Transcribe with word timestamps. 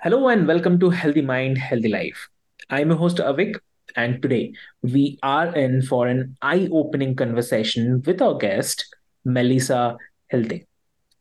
Hello 0.00 0.28
and 0.28 0.46
welcome 0.46 0.78
to 0.78 0.90
Healthy 0.90 1.22
Mind, 1.22 1.58
Healthy 1.58 1.88
Life. 1.88 2.28
I'm 2.70 2.90
your 2.90 2.96
host 2.96 3.16
Avik, 3.16 3.58
and 3.96 4.22
today 4.22 4.52
we 4.80 5.18
are 5.24 5.52
in 5.56 5.82
for 5.82 6.06
an 6.06 6.36
eye 6.40 6.68
opening 6.70 7.16
conversation 7.16 8.00
with 8.06 8.22
our 8.22 8.36
guest, 8.38 8.94
Melissa 9.24 9.96
Hilte. 10.32 10.66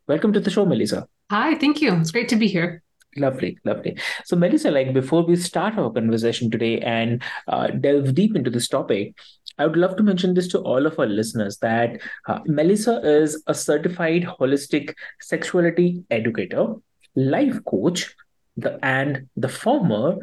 Welcome 0.08 0.32
to 0.32 0.40
the 0.40 0.52
show, 0.52 0.64
Melissa. 0.64 1.08
Hi, 1.32 1.56
thank 1.56 1.82
you. 1.82 1.92
It's 1.96 2.12
great 2.12 2.30
to 2.30 2.36
be 2.36 2.48
here. 2.48 2.84
Lovely, 3.16 3.58
lovely. 3.66 3.98
So, 4.26 4.36
Melissa, 4.36 4.70
like 4.70 4.94
before 4.94 5.26
we 5.26 5.38
start 5.38 5.76
our 5.80 5.92
conversation 5.92 6.52
today 6.52 6.80
and 6.82 7.24
uh, 7.48 7.70
delve 7.70 8.14
deep 8.14 8.36
into 8.36 8.52
this 8.52 8.68
topic, 8.68 9.16
I 9.58 9.66
would 9.66 9.76
love 9.76 9.96
to 9.96 10.04
mention 10.04 10.36
this 10.36 10.50
to 10.50 10.60
all 10.60 10.86
of 10.86 11.00
our 11.00 11.08
listeners 11.08 11.58
that 11.64 12.00
uh, 12.28 12.42
Melissa 12.46 13.02
is 13.04 13.42
a 13.48 13.56
certified 13.56 14.26
holistic 14.40 14.94
sexuality 15.20 16.04
educator, 16.12 16.76
life 17.16 17.60
coach, 17.66 18.14
the 18.58 18.84
and 18.84 19.28
the 19.36 19.50
former 19.50 20.18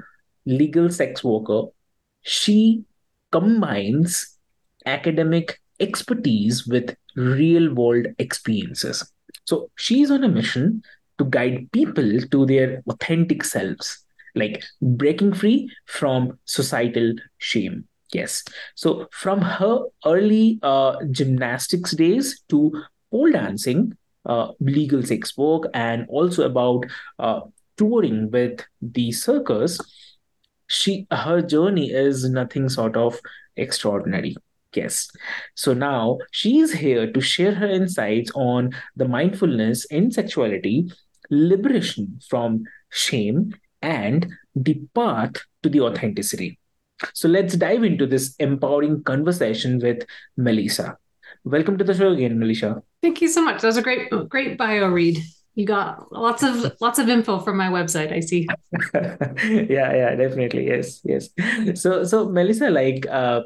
legal 0.45 0.91
sex 0.91 1.25
worker, 1.25 1.69
she 2.23 2.85
combines 3.33 4.37
academic 4.87 5.61
expertise 5.81 6.67
with 6.67 6.95
real 7.17 7.73
world 7.75 8.07
experiences. 8.19 9.11
So 9.45 9.71
she's 9.77 10.11
on 10.11 10.25
a 10.25 10.29
mission 10.29 10.83
to 11.19 11.25
guide 11.25 11.71
people 11.73 12.21
to 12.31 12.47
their 12.47 12.83
authentic 12.89 13.45
selves, 13.45 14.05
like 14.35 14.63
breaking 14.83 15.35
free 15.35 15.71
from 15.87 16.39
societal 16.45 17.15
shame. 17.39 17.87
Yes. 18.13 18.45
So 18.75 19.09
from 19.11 19.41
her 19.41 19.81
early 20.05 20.59
uh, 20.63 20.97
gymnastics 21.11 21.93
days 21.93 22.43
to 22.49 22.83
pole 23.11 23.33
dancing, 23.33 23.97
uh, 24.27 24.53
legal 24.61 25.03
sex 25.03 25.37
work, 25.37 25.65
and 25.75 26.07
also 26.09 26.45
about 26.45 26.85
uh, 27.19 27.41
touring 27.77 28.31
with 28.31 28.65
the 28.81 29.13
circus, 29.13 29.81
she 30.67 31.07
her 31.11 31.43
journey 31.43 31.91
is 31.91 32.29
nothing 32.29 32.69
sort 32.69 32.97
of 32.97 33.19
extraordinary. 33.57 34.37
Yes. 34.75 35.11
So 35.55 35.73
now 35.73 36.19
she's 36.33 36.73
here 36.73 37.11
to 37.13 37.21
share 37.21 37.55
her 37.55 37.69
insights 37.69 38.31
on 38.35 38.73
the 38.97 39.07
mindfulness 39.07 39.85
in 39.87 40.11
sexuality, 40.11 40.91
liberation 41.31 42.19
from 42.29 42.65
shame, 42.91 43.55
and 43.83 44.27
the 44.57 44.81
path 44.95 45.35
to 45.63 45.69
the 45.69 45.81
authenticity. 45.81 46.59
So 47.13 47.29
let's 47.29 47.57
dive 47.57 47.85
into 47.85 48.07
this 48.07 48.35
empowering 48.39 49.03
conversation 49.05 49.79
with 49.79 50.05
Melissa. 50.37 50.97
Welcome 51.45 51.77
to 51.79 51.85
the 51.85 51.95
show 51.95 52.13
again, 52.13 52.39
Melissa. 52.39 52.83
Thank 53.03 53.21
you 53.21 53.29
so 53.29 53.43
much. 53.43 53.61
That 53.61 53.69
was 53.69 53.77
a 53.77 53.83
great, 53.83 54.11
great 54.29 54.57
bio 54.57 54.89
read 54.89 55.19
you 55.55 55.67
got 55.67 56.11
lots 56.13 56.43
of 56.43 56.73
lots 56.81 56.99
of 56.99 57.09
info 57.09 57.39
from 57.39 57.57
my 57.57 57.69
website 57.69 58.13
i 58.13 58.21
see. 58.21 58.47
Yeah 59.43 59.93
yeah 59.95 60.15
definitely. 60.17 60.67
Yes 60.67 61.01
yes. 61.05 61.29
So 61.81 62.05
so 62.05 62.29
melissa 62.29 62.71
like 62.71 63.07
uh, 63.09 63.43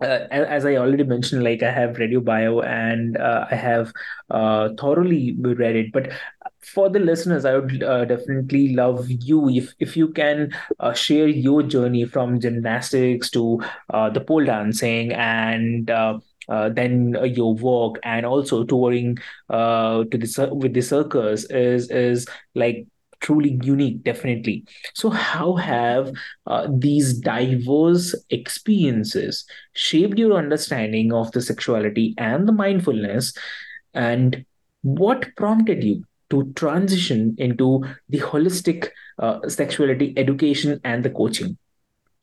uh, 0.00 0.26
as 0.30 0.66
I 0.66 0.76
already 0.76 1.04
mentioned, 1.04 1.44
like 1.44 1.62
I 1.62 1.70
have 1.70 1.98
read 1.98 2.10
your 2.10 2.20
bio 2.20 2.60
and 2.60 3.16
uh, 3.16 3.46
I 3.50 3.54
have 3.54 3.92
uh, 4.30 4.70
thoroughly 4.78 5.36
read 5.40 5.76
it. 5.76 5.92
But 5.92 6.12
for 6.60 6.90
the 6.90 6.98
listeners, 6.98 7.44
I 7.44 7.56
would 7.58 7.82
uh, 7.82 8.04
definitely 8.04 8.74
love 8.74 9.06
you 9.08 9.48
if 9.48 9.72
if 9.78 9.96
you 9.96 10.08
can 10.08 10.52
uh, 10.80 10.92
share 10.94 11.28
your 11.28 11.62
journey 11.62 12.04
from 12.06 12.40
gymnastics 12.40 13.30
to 13.30 13.62
the 13.90 14.24
pole 14.26 14.44
dancing 14.44 15.12
and 15.12 15.90
uh, 16.48 16.68
then 16.68 17.16
uh, 17.16 17.24
your 17.24 17.54
work. 17.54 18.00
And 18.04 18.26
also 18.26 18.64
touring 18.64 19.18
uh, 19.50 20.04
to 20.04 20.18
the 20.18 20.50
with 20.52 20.74
the 20.74 20.82
circus 20.82 21.44
is 21.50 21.90
is 21.90 22.26
like 22.54 22.86
truly 23.20 23.58
unique 23.62 24.02
definitely. 24.04 24.64
So 24.94 25.08
how 25.08 25.54
have 25.54 26.12
uh, 26.46 26.68
these 26.70 27.14
diverse 27.14 28.14
experiences 28.28 29.46
shaped 29.72 30.18
your 30.18 30.34
understanding 30.34 31.12
of 31.12 31.32
the 31.32 31.40
sexuality 31.40 32.14
and 32.18 32.46
the 32.46 32.52
mindfulness? 32.52 33.32
And 33.94 34.44
what 34.82 35.34
prompted 35.36 35.82
you 35.82 36.04
to 36.30 36.52
transition 36.54 37.34
into 37.38 37.84
the 38.10 38.18
holistic 38.18 38.88
uh, 39.18 39.48
sexuality 39.48 40.12
education 40.18 40.80
and 40.84 41.02
the 41.02 41.10
coaching? 41.10 41.56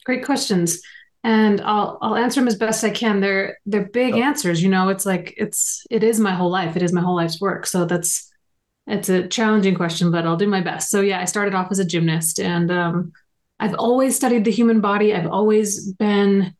Great 0.05 0.23
questions 0.23 0.81
and 1.23 1.61
I'll 1.61 1.99
I'll 2.01 2.15
answer 2.15 2.39
them 2.39 2.47
as 2.47 2.55
best 2.55 2.83
I 2.83 2.89
can. 2.89 3.19
They're 3.19 3.57
they're 3.65 3.89
big 3.89 4.15
oh. 4.15 4.21
answers, 4.21 4.61
you 4.61 4.69
know. 4.69 4.89
It's 4.89 5.05
like 5.05 5.33
it's 5.37 5.85
it 5.89 6.03
is 6.03 6.19
my 6.19 6.33
whole 6.33 6.49
life. 6.49 6.75
It 6.75 6.81
is 6.81 6.93
my 6.93 7.01
whole 7.01 7.15
life's 7.15 7.39
work. 7.39 7.65
So 7.65 7.85
that's 7.85 8.31
it's 8.87 9.09
a 9.09 9.27
challenging 9.27 9.75
question, 9.75 10.11
but 10.11 10.25
I'll 10.25 10.37
do 10.37 10.47
my 10.47 10.61
best. 10.61 10.89
So 10.89 11.01
yeah, 11.01 11.21
I 11.21 11.25
started 11.25 11.53
off 11.53 11.71
as 11.71 11.79
a 11.79 11.85
gymnast, 11.85 12.39
and 12.39 12.71
um, 12.71 13.11
I've 13.59 13.75
always 13.75 14.15
studied 14.15 14.45
the 14.45 14.51
human 14.51 14.81
body. 14.81 15.13
I've 15.13 15.29
always 15.29 15.91
been 15.93 16.55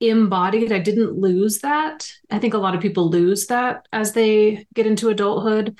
embodied. 0.00 0.70
I 0.70 0.78
didn't 0.78 1.18
lose 1.18 1.60
that. 1.60 2.08
I 2.30 2.38
think 2.38 2.54
a 2.54 2.58
lot 2.58 2.74
of 2.74 2.80
people 2.80 3.10
lose 3.10 3.46
that 3.46 3.86
as 3.92 4.12
they 4.12 4.66
get 4.74 4.86
into 4.86 5.08
adulthood, 5.08 5.76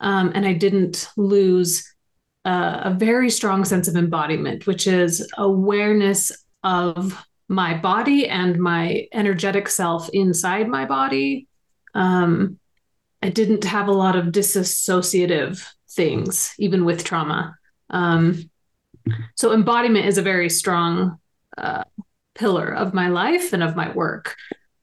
um, 0.00 0.32
and 0.34 0.46
I 0.46 0.52
didn't 0.52 1.08
lose 1.16 1.90
uh, 2.44 2.82
a 2.84 2.90
very 2.94 3.30
strong 3.30 3.64
sense 3.64 3.88
of 3.88 3.96
embodiment, 3.96 4.66
which 4.66 4.86
is 4.86 5.26
awareness 5.38 6.30
of 6.62 7.18
my 7.48 7.76
body 7.76 8.28
and 8.28 8.58
my 8.58 9.08
energetic 9.12 9.68
self 9.68 10.08
inside 10.10 10.68
my 10.68 10.84
body. 10.84 11.48
Um, 11.94 12.58
I 13.22 13.30
didn't 13.30 13.64
have 13.64 13.88
a 13.88 13.92
lot 13.92 14.16
of 14.16 14.26
disassociative 14.26 15.66
things, 15.90 16.54
even 16.58 16.84
with 16.84 17.04
trauma. 17.04 17.56
Um, 17.90 18.50
so, 19.34 19.52
embodiment 19.52 20.06
is 20.06 20.18
a 20.18 20.22
very 20.22 20.50
strong 20.50 21.18
uh, 21.56 21.84
pillar 22.34 22.72
of 22.72 22.94
my 22.94 23.08
life 23.08 23.52
and 23.52 23.62
of 23.62 23.74
my 23.74 23.90
work. 23.92 24.36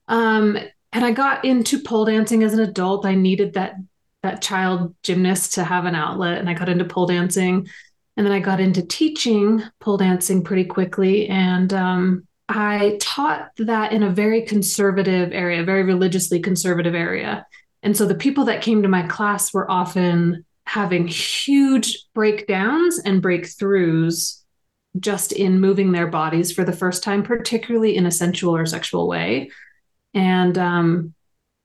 Um, 0.08 0.58
and 0.92 1.06
I 1.06 1.12
got 1.12 1.46
into 1.46 1.80
pole 1.80 2.06
dancing 2.06 2.44
as 2.44 2.54
an 2.54 2.60
adult. 2.60 3.06
I 3.06 3.16
needed 3.16 3.54
that 3.54 3.76
that 4.24 4.42
child 4.42 4.96
gymnast 5.04 5.54
to 5.54 5.64
have 5.64 5.86
an 5.86 5.94
outlet, 5.94 6.40
and 6.40 6.50
I 6.50 6.56
got 6.56 6.70
into 6.70 6.86
pole 6.86 7.06
dancing. 7.06 7.68
And 8.18 8.26
then 8.26 8.34
I 8.34 8.40
got 8.40 8.60
into 8.60 8.82
teaching 8.82 9.62
pole 9.80 9.98
dancing 9.98 10.44
pretty 10.44 10.66
quickly, 10.66 11.28
and 11.28 11.72
um, 11.74 12.28
I 12.48 12.98
taught 13.02 13.52
that 13.58 13.92
in 13.92 14.04
a 14.04 14.10
very 14.10 14.44
conservative 14.44 15.32
area, 15.34 15.64
very 15.64 15.84
religiously 15.84 16.40
conservative 16.40 16.94
area. 16.94 17.46
And 17.82 17.98
so 17.98 18.06
the 18.06 18.16
people 18.16 18.46
that 18.46 18.62
came 18.62 18.84
to 18.84 18.88
my 18.88 19.04
class 19.04 19.54
were 19.54 19.70
often 19.70 20.46
having 20.66 21.08
huge 21.08 22.06
breakdowns 22.14 23.00
and 23.00 23.22
breakthroughs 23.22 24.42
just 25.00 25.32
in 25.32 25.60
moving 25.60 25.92
their 25.92 26.08
bodies 26.08 26.52
for 26.52 26.64
the 26.64 26.74
first 26.74 27.04
time, 27.04 27.24
particularly 27.24 27.96
in 27.96 28.06
a 28.06 28.12
sensual 28.12 28.56
or 28.56 28.66
sexual 28.66 29.08
way. 29.08 29.52
And 30.14 30.58
um, 30.58 31.14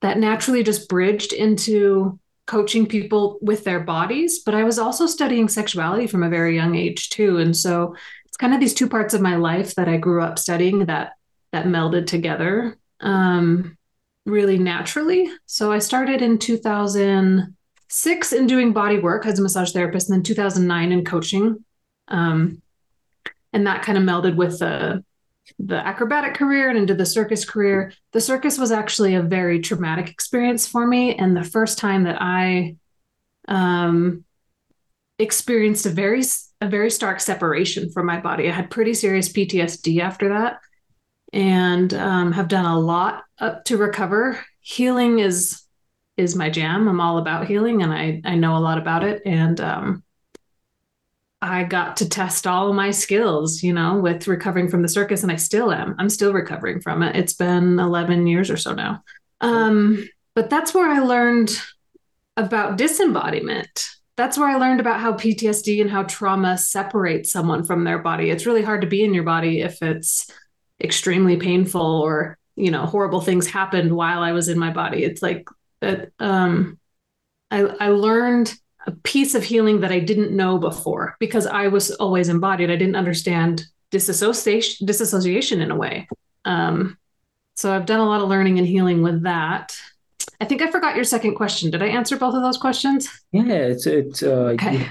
that 0.02 0.18
naturally 0.18 0.62
just 0.62 0.88
bridged 0.88 1.32
into 1.32 2.18
coaching 2.46 2.86
people 2.86 3.38
with 3.40 3.64
their 3.64 3.80
bodies. 3.80 4.40
But 4.40 4.54
I 4.54 4.64
was 4.64 4.78
also 4.78 5.06
studying 5.06 5.48
sexuality 5.48 6.06
from 6.06 6.22
a 6.22 6.28
very 6.28 6.56
young 6.56 6.74
age, 6.74 7.10
too. 7.10 7.38
And 7.38 7.56
so 7.56 7.94
kind 8.40 8.54
of 8.54 8.60
these 8.60 8.74
two 8.74 8.88
parts 8.88 9.12
of 9.12 9.20
my 9.20 9.36
life 9.36 9.74
that 9.74 9.86
I 9.86 9.98
grew 9.98 10.22
up 10.22 10.38
studying 10.38 10.86
that 10.86 11.12
that 11.52 11.66
melded 11.66 12.06
together 12.06 12.78
um, 13.00 13.76
really 14.24 14.56
naturally. 14.56 15.30
So 15.44 15.70
I 15.70 15.78
started 15.78 16.22
in 16.22 16.38
2006 16.38 18.32
in 18.32 18.46
doing 18.46 18.72
body 18.72 18.98
work 18.98 19.26
as 19.26 19.38
a 19.38 19.42
massage 19.42 19.72
therapist, 19.72 20.08
and 20.08 20.16
then 20.16 20.22
2009 20.22 20.92
in 20.92 21.04
coaching. 21.04 21.62
Um, 22.08 22.62
and 23.52 23.66
that 23.66 23.82
kind 23.82 23.98
of 23.98 24.04
melded 24.04 24.36
with 24.36 24.58
the 24.58 25.04
the 25.58 25.84
acrobatic 25.86 26.34
career 26.34 26.70
and 26.70 26.78
into 26.78 26.94
the 26.94 27.04
circus 27.04 27.44
career. 27.44 27.92
The 28.12 28.20
circus 28.20 28.56
was 28.56 28.70
actually 28.70 29.16
a 29.16 29.22
very 29.22 29.60
traumatic 29.60 30.08
experience 30.08 30.66
for 30.66 30.86
me, 30.86 31.14
and 31.14 31.36
the 31.36 31.44
first 31.44 31.76
time 31.76 32.04
that 32.04 32.16
I 32.22 32.76
um, 33.48 34.24
experienced 35.18 35.84
a 35.84 35.90
very 35.90 36.22
a 36.60 36.68
very 36.68 36.90
stark 36.90 37.20
separation 37.20 37.90
from 37.90 38.06
my 38.06 38.20
body. 38.20 38.48
I 38.48 38.52
had 38.52 38.70
pretty 38.70 38.94
serious 38.94 39.32
PTSD 39.32 40.00
after 40.00 40.28
that, 40.30 40.60
and 41.32 41.92
um, 41.94 42.32
have 42.32 42.48
done 42.48 42.66
a 42.66 42.78
lot 42.78 43.24
up 43.38 43.64
to 43.66 43.76
recover. 43.76 44.38
Healing 44.60 45.20
is 45.20 45.62
is 46.16 46.36
my 46.36 46.50
jam. 46.50 46.86
I'm 46.88 47.00
all 47.00 47.18
about 47.18 47.46
healing, 47.46 47.82
and 47.82 47.92
I 47.92 48.20
I 48.24 48.34
know 48.34 48.56
a 48.56 48.58
lot 48.58 48.78
about 48.78 49.04
it, 49.04 49.22
and 49.24 49.60
um, 49.60 50.02
I 51.42 51.64
got 51.64 51.96
to 51.98 52.08
test 52.08 52.46
all 52.46 52.72
my 52.74 52.90
skills, 52.90 53.62
you 53.62 53.72
know, 53.72 53.98
with 53.98 54.26
recovering 54.26 54.68
from 54.68 54.82
the 54.82 54.88
circus, 54.88 55.22
and 55.22 55.32
I 55.32 55.36
still 55.36 55.72
am. 55.72 55.94
I'm 55.98 56.10
still 56.10 56.34
recovering 56.34 56.80
from 56.80 57.02
it. 57.02 57.16
It's 57.16 57.32
been 57.32 57.78
11 57.78 58.26
years 58.26 58.50
or 58.50 58.58
so 58.58 58.74
now. 58.74 59.02
Um, 59.40 60.06
but 60.34 60.50
that's 60.50 60.74
where 60.74 60.88
I 60.88 60.98
learned 60.98 61.50
about 62.36 62.76
disembodiment. 62.76 63.88
That's 64.20 64.36
where 64.36 64.50
I 64.50 64.56
learned 64.56 64.80
about 64.80 65.00
how 65.00 65.14
PTSD 65.14 65.80
and 65.80 65.90
how 65.90 66.02
trauma 66.02 66.58
separates 66.58 67.32
someone 67.32 67.64
from 67.64 67.84
their 67.84 67.98
body. 67.98 68.28
It's 68.28 68.44
really 68.44 68.60
hard 68.60 68.82
to 68.82 68.86
be 68.86 69.02
in 69.02 69.14
your 69.14 69.24
body 69.24 69.62
if 69.62 69.80
it's 69.80 70.30
extremely 70.78 71.38
painful 71.38 71.80
or, 71.80 72.36
you 72.54 72.70
know, 72.70 72.84
horrible 72.84 73.22
things 73.22 73.46
happened 73.46 73.96
while 73.96 74.20
I 74.20 74.32
was 74.32 74.50
in 74.50 74.58
my 74.58 74.72
body. 74.74 75.04
It's 75.04 75.22
like 75.22 75.48
that 75.80 76.10
um 76.18 76.78
I 77.50 77.60
I 77.60 77.88
learned 77.88 78.54
a 78.86 78.90
piece 78.90 79.34
of 79.34 79.42
healing 79.42 79.80
that 79.80 79.90
I 79.90 80.00
didn't 80.00 80.36
know 80.36 80.58
before 80.58 81.16
because 81.18 81.46
I 81.46 81.68
was 81.68 81.90
always 81.92 82.28
embodied. 82.28 82.70
I 82.70 82.76
didn't 82.76 82.96
understand 82.96 83.64
disassociation, 83.90 84.86
disassociation 84.86 85.62
in 85.62 85.70
a 85.70 85.76
way. 85.76 86.06
Um, 86.44 86.98
so 87.56 87.72
I've 87.72 87.86
done 87.86 88.00
a 88.00 88.06
lot 88.06 88.20
of 88.20 88.28
learning 88.28 88.58
and 88.58 88.68
healing 88.68 89.02
with 89.02 89.22
that. 89.22 89.74
I 90.40 90.46
think 90.46 90.62
I 90.62 90.70
forgot 90.70 90.96
your 90.96 91.04
second 91.04 91.34
question. 91.34 91.70
Did 91.70 91.82
I 91.82 91.88
answer 91.88 92.16
both 92.16 92.34
of 92.34 92.42
those 92.42 92.56
questions? 92.56 93.08
Yeah, 93.32 93.52
it's 93.52 93.86
it's 93.86 94.22
uh, 94.22 94.56
okay. 94.56 94.88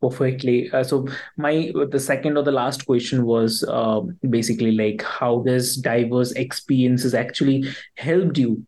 perfectly. 0.00 0.70
Uh, 0.72 0.82
so 0.82 1.06
my 1.36 1.72
the 1.90 2.00
second 2.00 2.36
or 2.36 2.42
the 2.42 2.52
last 2.52 2.84
question 2.86 3.24
was 3.24 3.64
uh, 3.68 4.00
basically 4.28 4.72
like 4.72 5.02
how 5.02 5.40
this 5.40 5.76
diverse 5.76 6.32
experiences 6.32 7.14
actually 7.14 7.64
helped 7.96 8.38
you 8.38 8.66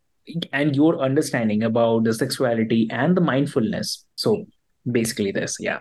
and 0.52 0.76
your 0.76 1.00
understanding 1.00 1.64
about 1.64 2.04
the 2.04 2.14
sexuality 2.14 2.86
and 2.90 3.16
the 3.16 3.20
mindfulness. 3.20 4.04
So 4.14 4.46
basically 4.90 5.32
this 5.32 5.56
yeah 5.60 5.80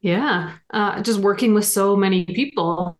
yeah 0.00 0.52
uh, 0.70 1.00
just 1.02 1.20
working 1.20 1.54
with 1.54 1.64
so 1.64 1.96
many 1.96 2.24
people 2.24 2.98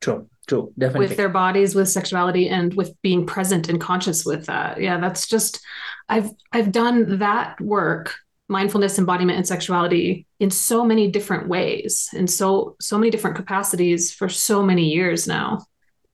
true 0.00 0.28
true 0.46 0.72
definitely. 0.78 1.08
With 1.08 1.16
their 1.16 1.28
bodies 1.28 1.74
with 1.74 1.88
sexuality 1.88 2.48
and 2.48 2.74
with 2.74 3.00
being 3.02 3.26
present 3.26 3.68
and 3.68 3.80
conscious 3.80 4.24
with 4.24 4.46
that. 4.46 4.80
Yeah 4.80 4.98
that's 4.98 5.26
just 5.26 5.60
i've 6.08 6.30
i've 6.52 6.72
done 6.72 7.18
that 7.18 7.58
work 7.60 8.14
mindfulness 8.48 8.98
embodiment 8.98 9.36
and 9.38 9.46
sexuality 9.46 10.26
in 10.40 10.50
so 10.50 10.84
many 10.84 11.08
different 11.08 11.48
ways 11.48 12.10
in 12.12 12.26
so 12.26 12.76
so 12.80 12.98
many 12.98 13.08
different 13.08 13.36
capacities 13.36 14.12
for 14.12 14.28
so 14.28 14.62
many 14.62 14.92
years 14.92 15.26
now 15.26 15.64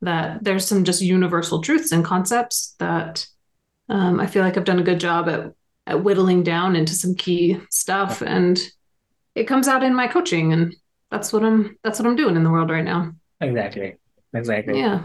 that 0.02 0.44
there's 0.44 0.66
some 0.66 0.84
just 0.84 1.00
universal 1.00 1.62
truths 1.62 1.92
and 1.92 2.04
concepts 2.04 2.76
that 2.78 3.26
um, 3.88 4.20
i 4.20 4.26
feel 4.26 4.42
like 4.42 4.56
i've 4.56 4.64
done 4.64 4.78
a 4.78 4.84
good 4.84 5.00
job 5.00 5.28
at 5.28 5.52
at 5.86 6.04
whittling 6.04 6.42
down 6.42 6.76
into 6.76 6.92
some 6.92 7.14
key 7.14 7.58
stuff 7.70 8.20
and 8.20 8.60
it 9.34 9.44
comes 9.44 9.66
out 9.66 9.82
in 9.82 9.94
my 9.94 10.06
coaching 10.06 10.52
and 10.52 10.76
that's 11.10 11.32
what 11.32 11.42
i'm 11.42 11.78
that's 11.82 11.98
what 11.98 12.06
i'm 12.06 12.16
doing 12.16 12.36
in 12.36 12.44
the 12.44 12.50
world 12.50 12.70
right 12.70 12.84
now. 12.84 13.12
Exactly 13.40 13.94
exactly. 14.36 14.78
Yeah. 14.78 15.02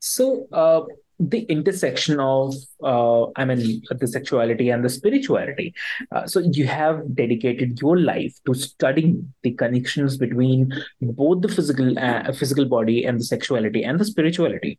So 0.00 0.46
uh 0.52 0.82
the 1.20 1.42
intersection 1.52 2.18
of 2.18 2.54
uh, 2.82 3.26
i 3.36 3.44
mean 3.44 3.82
the 3.90 4.06
sexuality 4.06 4.70
and 4.70 4.82
the 4.82 4.88
spirituality. 4.88 5.74
Uh, 6.10 6.26
so 6.26 6.40
you 6.40 6.66
have 6.66 7.14
dedicated 7.14 7.78
your 7.80 7.98
life 7.98 8.34
to 8.46 8.54
studying 8.54 9.32
the 9.42 9.52
connections 9.52 10.16
between 10.16 10.72
both 11.02 11.42
the 11.42 11.48
physical 11.48 11.98
uh, 11.98 12.32
physical 12.32 12.64
body 12.64 13.04
and 13.04 13.20
the 13.20 13.24
sexuality 13.24 13.84
and 13.84 14.00
the 14.00 14.04
spirituality. 14.04 14.78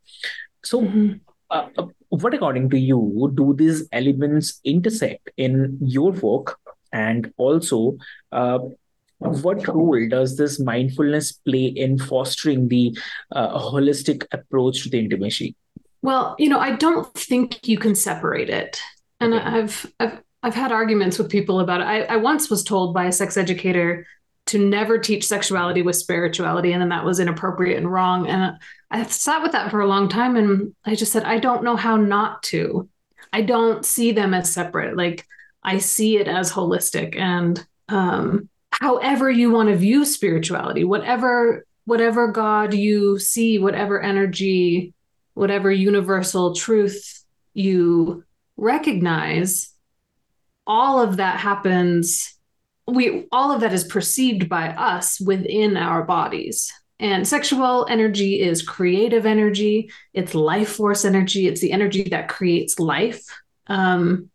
So 0.64 0.82
mm-hmm. 0.82 1.12
Uh, 1.52 1.68
uh, 1.76 1.86
what 2.08 2.32
according 2.32 2.70
to 2.70 2.78
you 2.78 3.30
do 3.34 3.52
these 3.52 3.86
elements 3.92 4.58
intersect 4.64 5.28
in 5.36 5.76
your 5.82 6.12
work 6.12 6.58
and 6.92 7.30
also 7.36 7.98
uh, 8.32 8.58
what 9.22 9.66
role 9.68 10.08
does 10.08 10.36
this 10.36 10.60
mindfulness 10.60 11.32
play 11.32 11.66
in 11.66 11.98
fostering 11.98 12.68
the 12.68 12.96
uh, 13.32 13.58
holistic 13.58 14.24
approach 14.32 14.82
to 14.82 14.90
the 14.90 14.98
intimacy 14.98 15.54
well 16.02 16.34
you 16.38 16.48
know 16.48 16.58
i 16.58 16.74
don't 16.74 17.12
think 17.14 17.66
you 17.66 17.78
can 17.78 17.94
separate 17.94 18.50
it 18.50 18.80
and 19.20 19.34
okay. 19.34 19.44
I've, 19.44 19.94
I've 20.00 20.22
i've 20.42 20.54
had 20.54 20.72
arguments 20.72 21.18
with 21.18 21.30
people 21.30 21.60
about 21.60 21.80
it 21.80 21.84
I, 21.84 22.02
I 22.02 22.16
once 22.16 22.50
was 22.50 22.64
told 22.64 22.94
by 22.94 23.06
a 23.06 23.12
sex 23.12 23.36
educator 23.36 24.06
to 24.46 24.58
never 24.58 24.98
teach 24.98 25.24
sexuality 25.24 25.82
with 25.82 25.94
spirituality 25.94 26.72
and 26.72 26.82
then 26.82 26.88
that 26.88 27.04
was 27.04 27.20
inappropriate 27.20 27.78
and 27.78 27.90
wrong 27.90 28.26
and 28.26 28.56
I 28.92 29.04
sat 29.04 29.42
with 29.42 29.52
that 29.52 29.70
for 29.70 29.80
a 29.80 29.86
long 29.86 30.10
time 30.10 30.36
and 30.36 30.74
I 30.84 30.94
just 30.94 31.12
said, 31.12 31.24
I 31.24 31.38
don't 31.38 31.64
know 31.64 31.76
how 31.76 31.96
not 31.96 32.42
to. 32.44 32.90
I 33.32 33.40
don't 33.40 33.86
see 33.86 34.12
them 34.12 34.34
as 34.34 34.52
separate. 34.52 34.98
Like 34.98 35.26
I 35.62 35.78
see 35.78 36.18
it 36.18 36.28
as 36.28 36.52
holistic. 36.52 37.16
And 37.16 37.66
um, 37.88 38.50
however 38.72 39.30
you 39.30 39.50
want 39.50 39.68
to 39.68 39.76
view 39.76 40.04
spirituality, 40.04 40.84
whatever 40.84 41.64
whatever 41.84 42.28
God 42.28 42.74
you 42.74 43.18
see, 43.18 43.58
whatever 43.58 44.00
energy, 44.00 44.94
whatever 45.34 45.70
universal 45.70 46.54
truth 46.54 47.24
you 47.54 48.24
recognize, 48.56 49.72
all 50.66 51.00
of 51.00 51.16
that 51.16 51.40
happens. 51.40 52.34
We 52.86 53.26
all 53.32 53.52
of 53.52 53.60
that 53.60 53.72
is 53.72 53.84
perceived 53.84 54.48
by 54.48 54.68
us 54.68 55.20
within 55.20 55.76
our 55.76 56.04
bodies. 56.04 56.72
And 56.98 57.26
sexual 57.26 57.86
energy 57.90 58.40
is 58.40 58.62
creative 58.62 59.26
energy, 59.26 59.90
it's 60.14 60.34
life 60.34 60.76
force 60.76 61.04
energy, 61.04 61.48
it's 61.48 61.60
the 61.60 61.72
energy 61.72 62.04
that 62.04 62.28
creates 62.28 62.78
life. 62.78 63.24
Um, 63.66 64.30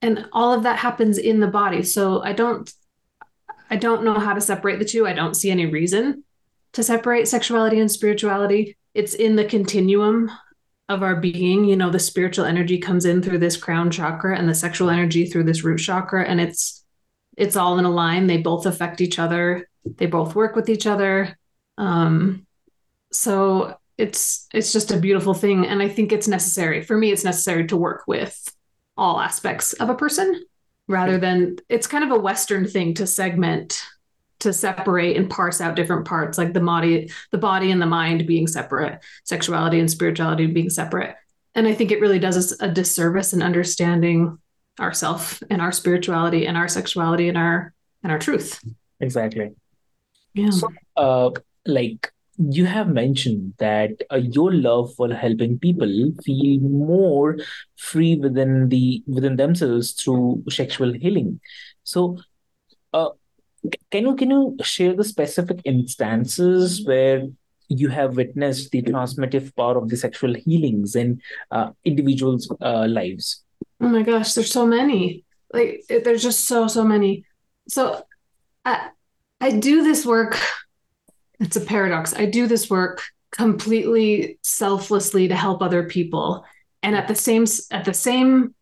and 0.00 0.26
all 0.32 0.54
of 0.54 0.62
that 0.62 0.78
happens 0.78 1.18
in 1.18 1.38
the 1.38 1.48
body. 1.48 1.82
So 1.82 2.22
I 2.22 2.32
don't 2.32 2.72
I 3.72 3.76
don't 3.76 4.04
know 4.04 4.18
how 4.18 4.34
to 4.34 4.40
separate 4.42 4.78
the 4.78 4.84
two. 4.84 5.06
I 5.06 5.14
don't 5.14 5.32
see 5.34 5.50
any 5.50 5.64
reason 5.64 6.24
to 6.74 6.82
separate 6.82 7.26
sexuality 7.26 7.80
and 7.80 7.90
spirituality. 7.90 8.76
It's 8.92 9.14
in 9.14 9.34
the 9.34 9.46
continuum 9.46 10.30
of 10.90 11.02
our 11.02 11.16
being. 11.16 11.64
You 11.64 11.76
know, 11.76 11.88
the 11.88 11.98
spiritual 11.98 12.44
energy 12.44 12.76
comes 12.76 13.06
in 13.06 13.22
through 13.22 13.38
this 13.38 13.56
crown 13.56 13.90
chakra 13.90 14.36
and 14.36 14.46
the 14.46 14.54
sexual 14.54 14.90
energy 14.90 15.24
through 15.24 15.44
this 15.44 15.64
root 15.64 15.78
chakra 15.78 16.22
and 16.22 16.38
it's 16.38 16.84
it's 17.38 17.56
all 17.56 17.78
in 17.78 17.86
a 17.86 17.90
line. 17.90 18.26
They 18.26 18.36
both 18.36 18.66
affect 18.66 19.00
each 19.00 19.18
other. 19.18 19.66
They 19.86 20.04
both 20.04 20.34
work 20.34 20.54
with 20.54 20.68
each 20.68 20.86
other. 20.86 21.38
Um, 21.78 22.46
so 23.10 23.78
it's 23.96 24.48
it's 24.52 24.74
just 24.74 24.90
a 24.90 24.98
beautiful 24.98 25.32
thing, 25.32 25.66
and 25.66 25.80
I 25.80 25.88
think 25.88 26.12
it's 26.12 26.28
necessary 26.28 26.82
for 26.82 26.98
me. 26.98 27.10
It's 27.10 27.24
necessary 27.24 27.66
to 27.68 27.76
work 27.78 28.04
with 28.06 28.38
all 28.98 29.18
aspects 29.18 29.72
of 29.72 29.88
a 29.88 29.94
person 29.94 30.44
rather 30.88 31.18
than 31.18 31.56
it's 31.68 31.86
kind 31.86 32.04
of 32.04 32.10
a 32.10 32.18
Western 32.18 32.66
thing 32.66 32.94
to 32.94 33.06
segment 33.06 33.82
to 34.40 34.52
separate 34.52 35.16
and 35.16 35.30
parse 35.30 35.60
out 35.60 35.76
different 35.76 36.04
parts 36.04 36.36
like 36.36 36.52
the 36.52 36.60
body 36.60 37.08
the 37.30 37.38
body 37.38 37.70
and 37.70 37.80
the 37.80 37.86
mind 37.86 38.26
being 38.26 38.48
separate 38.48 39.00
sexuality 39.22 39.78
and 39.78 39.90
spirituality 39.90 40.46
being 40.46 40.70
separate. 40.70 41.14
And 41.54 41.66
i 41.66 41.74
think 41.74 41.92
it 41.92 42.00
really 42.00 42.18
does 42.18 42.36
us 42.36 42.60
a 42.60 42.68
disservice 42.68 43.32
in 43.32 43.42
understanding 43.42 44.38
ourself 44.80 45.42
and 45.50 45.62
our 45.62 45.70
spirituality 45.70 46.46
and 46.46 46.56
our 46.56 46.68
sexuality 46.68 47.28
and 47.28 47.38
our 47.38 47.72
and 48.02 48.10
our 48.10 48.18
truth. 48.18 48.60
Exactly. 49.00 49.52
Yeah. 50.34 50.50
So 50.50 50.68
uh 50.96 51.30
like 51.66 52.12
you 52.50 52.66
have 52.66 52.88
mentioned 52.88 53.54
that 53.58 53.90
uh, 54.10 54.16
your 54.16 54.52
love 54.52 54.94
for 54.94 55.12
helping 55.12 55.58
people 55.58 56.12
feel 56.24 56.60
more 56.60 57.38
free 57.76 58.16
within 58.16 58.68
the 58.68 59.02
within 59.06 59.36
themselves 59.36 59.92
through 59.92 60.42
sexual 60.48 60.92
healing. 60.92 61.40
So 61.84 62.18
uh, 62.92 63.10
can 63.90 64.06
you 64.06 64.16
can 64.16 64.30
you 64.30 64.56
share 64.62 64.94
the 64.94 65.04
specific 65.04 65.60
instances 65.64 66.84
where 66.86 67.28
you 67.68 67.88
have 67.88 68.16
witnessed 68.16 68.70
the 68.70 68.82
transformative 68.82 69.54
power 69.56 69.78
of 69.78 69.88
the 69.88 69.96
sexual 69.96 70.34
healings 70.34 70.94
in 70.96 71.20
uh, 71.50 71.70
individuals 71.84 72.50
uh, 72.60 72.86
lives? 72.86 73.44
Oh 73.80 73.88
my 73.88 74.02
gosh 74.02 74.34
there's 74.34 74.50
so 74.50 74.66
many. 74.66 75.24
Like 75.52 75.84
there's 75.88 76.22
just 76.22 76.46
so 76.46 76.66
so 76.66 76.84
many. 76.84 77.24
So 77.68 78.04
i 78.64 78.90
i 79.40 79.50
do 79.50 79.82
this 79.82 80.06
work 80.06 80.38
it's 81.42 81.56
a 81.56 81.60
paradox. 81.60 82.14
I 82.14 82.26
do 82.26 82.46
this 82.46 82.70
work 82.70 83.02
completely 83.32 84.38
selflessly 84.42 85.28
to 85.28 85.34
help 85.34 85.62
other 85.62 85.84
people. 85.84 86.44
And 86.82 86.94
at 86.96 87.08
the 87.08 87.14
same 87.14 87.46
at 87.70 87.84
the 87.84 87.94
same 87.94 88.54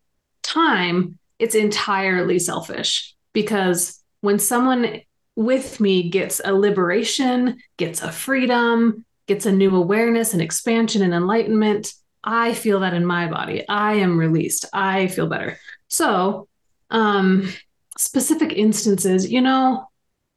time, 0.43 1.19
it's 1.39 1.55
entirely 1.55 2.39
selfish 2.39 3.15
because 3.33 4.01
when 4.21 4.39
someone 4.39 5.01
with 5.37 5.81
me 5.81 6.09
gets 6.09 6.41
a 6.45 6.53
liberation, 6.53 7.59
gets 7.77 8.03
a 8.03 8.13
freedom, 8.13 9.05
gets 9.27 9.47
a 9.47 9.53
new 9.53 9.75
awareness 9.77 10.33
and 10.33 10.43
expansion 10.43 11.03
and 11.03 11.15
enlightenment. 11.15 11.93
I 12.23 12.53
feel 12.53 12.81
that 12.81 12.95
in 12.95 13.07
my 13.07 13.29
body. 13.29 13.67
I 13.69 13.95
am 13.95 14.19
released. 14.19 14.67
I 14.73 15.07
feel 15.09 15.29
better. 15.29 15.59
So, 15.89 16.49
um, 16.91 17.51
specific 17.97 18.53
instances, 18.53 19.31
you 19.31 19.41
know, 19.41 19.90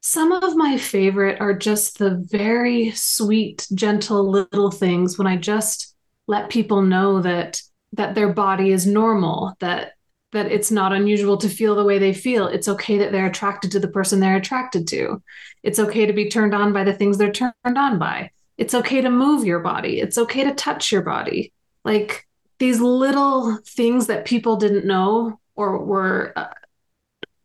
some 0.06 0.34
of 0.34 0.58
my 0.58 0.78
favorite 0.78 1.40
are 1.40 1.54
just 1.54 1.98
the 1.98 2.22
very 2.30 2.92
sweet, 2.92 3.66
gentle 3.74 4.30
little 4.30 4.70
things 4.70 5.18
when 5.18 5.28
I 5.28 5.38
just 5.38 5.96
let 6.28 6.50
people 6.50 6.82
know 6.82 7.22
that 7.22 7.62
that 7.94 8.14
their 8.14 8.34
body 8.34 8.72
is 8.72 8.86
normal, 8.86 9.56
that 9.62 9.94
that 10.34 10.52
it's 10.52 10.72
not 10.72 10.92
unusual 10.92 11.38
to 11.38 11.48
feel 11.48 11.74
the 11.76 11.86
way 11.86 12.00
they 12.00 12.14
feel. 12.14 12.48
It's 12.48 12.68
okay 12.68 12.98
that 12.98 13.14
they're 13.14 13.28
attracted 13.28 13.72
to 13.72 13.80
the 13.80 13.88
person 13.88 14.20
they're 14.20 14.36
attracted 14.36 14.90
to. 14.90 15.24
It's 15.64 15.80
okay 15.80 16.06
to 16.06 16.12
be 16.12 16.30
turned 16.30 16.54
on 16.54 16.74
by 16.74 16.84
the 16.84 16.94
things 16.94 17.18
they're 17.18 17.32
turned 17.32 17.54
on 17.64 17.98
by. 17.98 18.32
It's 18.58 18.74
okay 18.74 19.00
to 19.00 19.10
move 19.10 19.46
your 19.46 19.60
body. 19.60 20.02
It's 20.02 20.18
okay 20.18 20.44
to 20.44 20.54
touch 20.54 20.92
your 20.92 21.04
body. 21.04 21.54
Like 21.86 22.28
these 22.60 22.82
little 22.82 23.58
things 23.66 24.08
that 24.08 24.26
people 24.26 24.58
didn't 24.58 24.86
know 24.86 25.40
or 25.56 25.78
were 25.78 26.34
uh, 26.36 26.54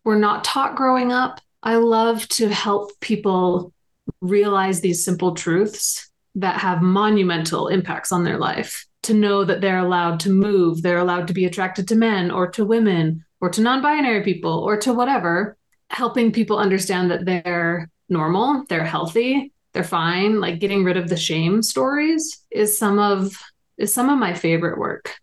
were 0.03 0.19
not 0.19 0.43
taught 0.43 0.75
growing 0.75 1.13
up. 1.13 1.41
I 1.63 1.77
love 1.77 2.27
to 2.29 2.49
help 2.49 2.99
people 3.01 3.73
realize 4.21 4.81
these 4.81 5.05
simple 5.05 5.35
truths 5.35 6.11
that 6.37 6.61
have 6.61 6.83
monumental 6.83 7.69
impacts 7.69 8.13
on 8.13 8.25
their 8.25 8.39
life 8.39 8.87
to 9.03 9.15
know 9.15 9.45
that 9.45 9.61
they're 9.61 9.79
allowed 9.79 10.21
to 10.21 10.31
move, 10.31 10.83
they're 10.83 10.99
allowed 10.99 11.29
to 11.29 11.35
be 11.35 11.47
attracted 11.47 11.89
to 11.89 11.97
men 11.97 12.31
or 12.31 12.51
to 12.51 12.65
women 12.65 13.25
or 13.41 13.49
to 13.51 13.61
non 13.61 13.83
binary 13.83 14.23
people 14.23 14.59
or 14.59 14.77
to 14.77 14.93
whatever, 14.93 15.57
helping 15.91 16.33
people 16.33 16.59
understand 16.59 17.11
that 17.11 17.25
they're 17.25 17.91
normal, 18.09 18.65
they're 18.69 18.85
healthy, 18.85 19.53
they're 19.73 19.85
fine. 19.85 20.41
Like 20.41 20.59
getting 20.59 20.85
rid 20.85 20.97
of 20.97 21.09
the 21.09 21.17
shame 21.17 21.63
stories 21.63 22.45
is 22.51 22.77
some 22.77 22.99
of 22.99 23.37
is 23.77 23.95
some 23.95 24.11
of 24.11 24.19
my 24.19 24.35
favorite 24.35 24.79
work. 24.79 25.15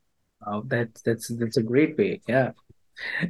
Oh, 0.45 0.63
that's 0.65 1.01
that's 1.01 1.27
that's 1.27 1.57
a 1.57 1.63
great 1.63 1.97
way. 1.97 2.21
Yeah. 2.27 2.51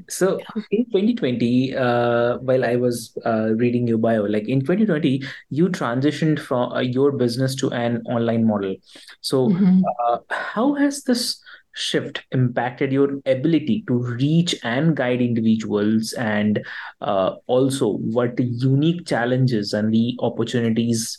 So 0.09 0.39
in 0.71 0.85
2020, 0.85 1.75
uh, 1.75 2.37
while 2.37 2.65
I 2.65 2.75
was 2.75 3.17
uh, 3.25 3.53
reading 3.55 3.87
your 3.87 3.97
bio, 3.97 4.23
like 4.23 4.47
in 4.47 4.61
2020, 4.61 5.23
you 5.49 5.69
transitioned 5.69 6.39
from 6.39 6.71
uh, 6.71 6.79
your 6.79 7.11
business 7.11 7.55
to 7.55 7.71
an 7.71 8.01
online 8.05 8.45
model. 8.45 8.75
So, 9.21 9.49
mm-hmm. 9.49 9.81
Uh, 10.07 10.17
how 10.29 10.73
has 10.75 11.03
this 11.03 11.41
shift 11.73 12.23
impacted 12.31 12.91
your 12.91 13.19
ability 13.25 13.83
to 13.87 13.93
reach 13.93 14.55
and 14.63 14.95
guide 14.95 15.21
individuals? 15.21 16.13
And 16.13 16.65
uh, 17.01 17.35
also, 17.47 17.97
what 17.97 18.39
unique 18.39 19.05
challenges 19.05 19.73
and 19.73 19.93
the 19.93 20.15
opportunities 20.19 21.17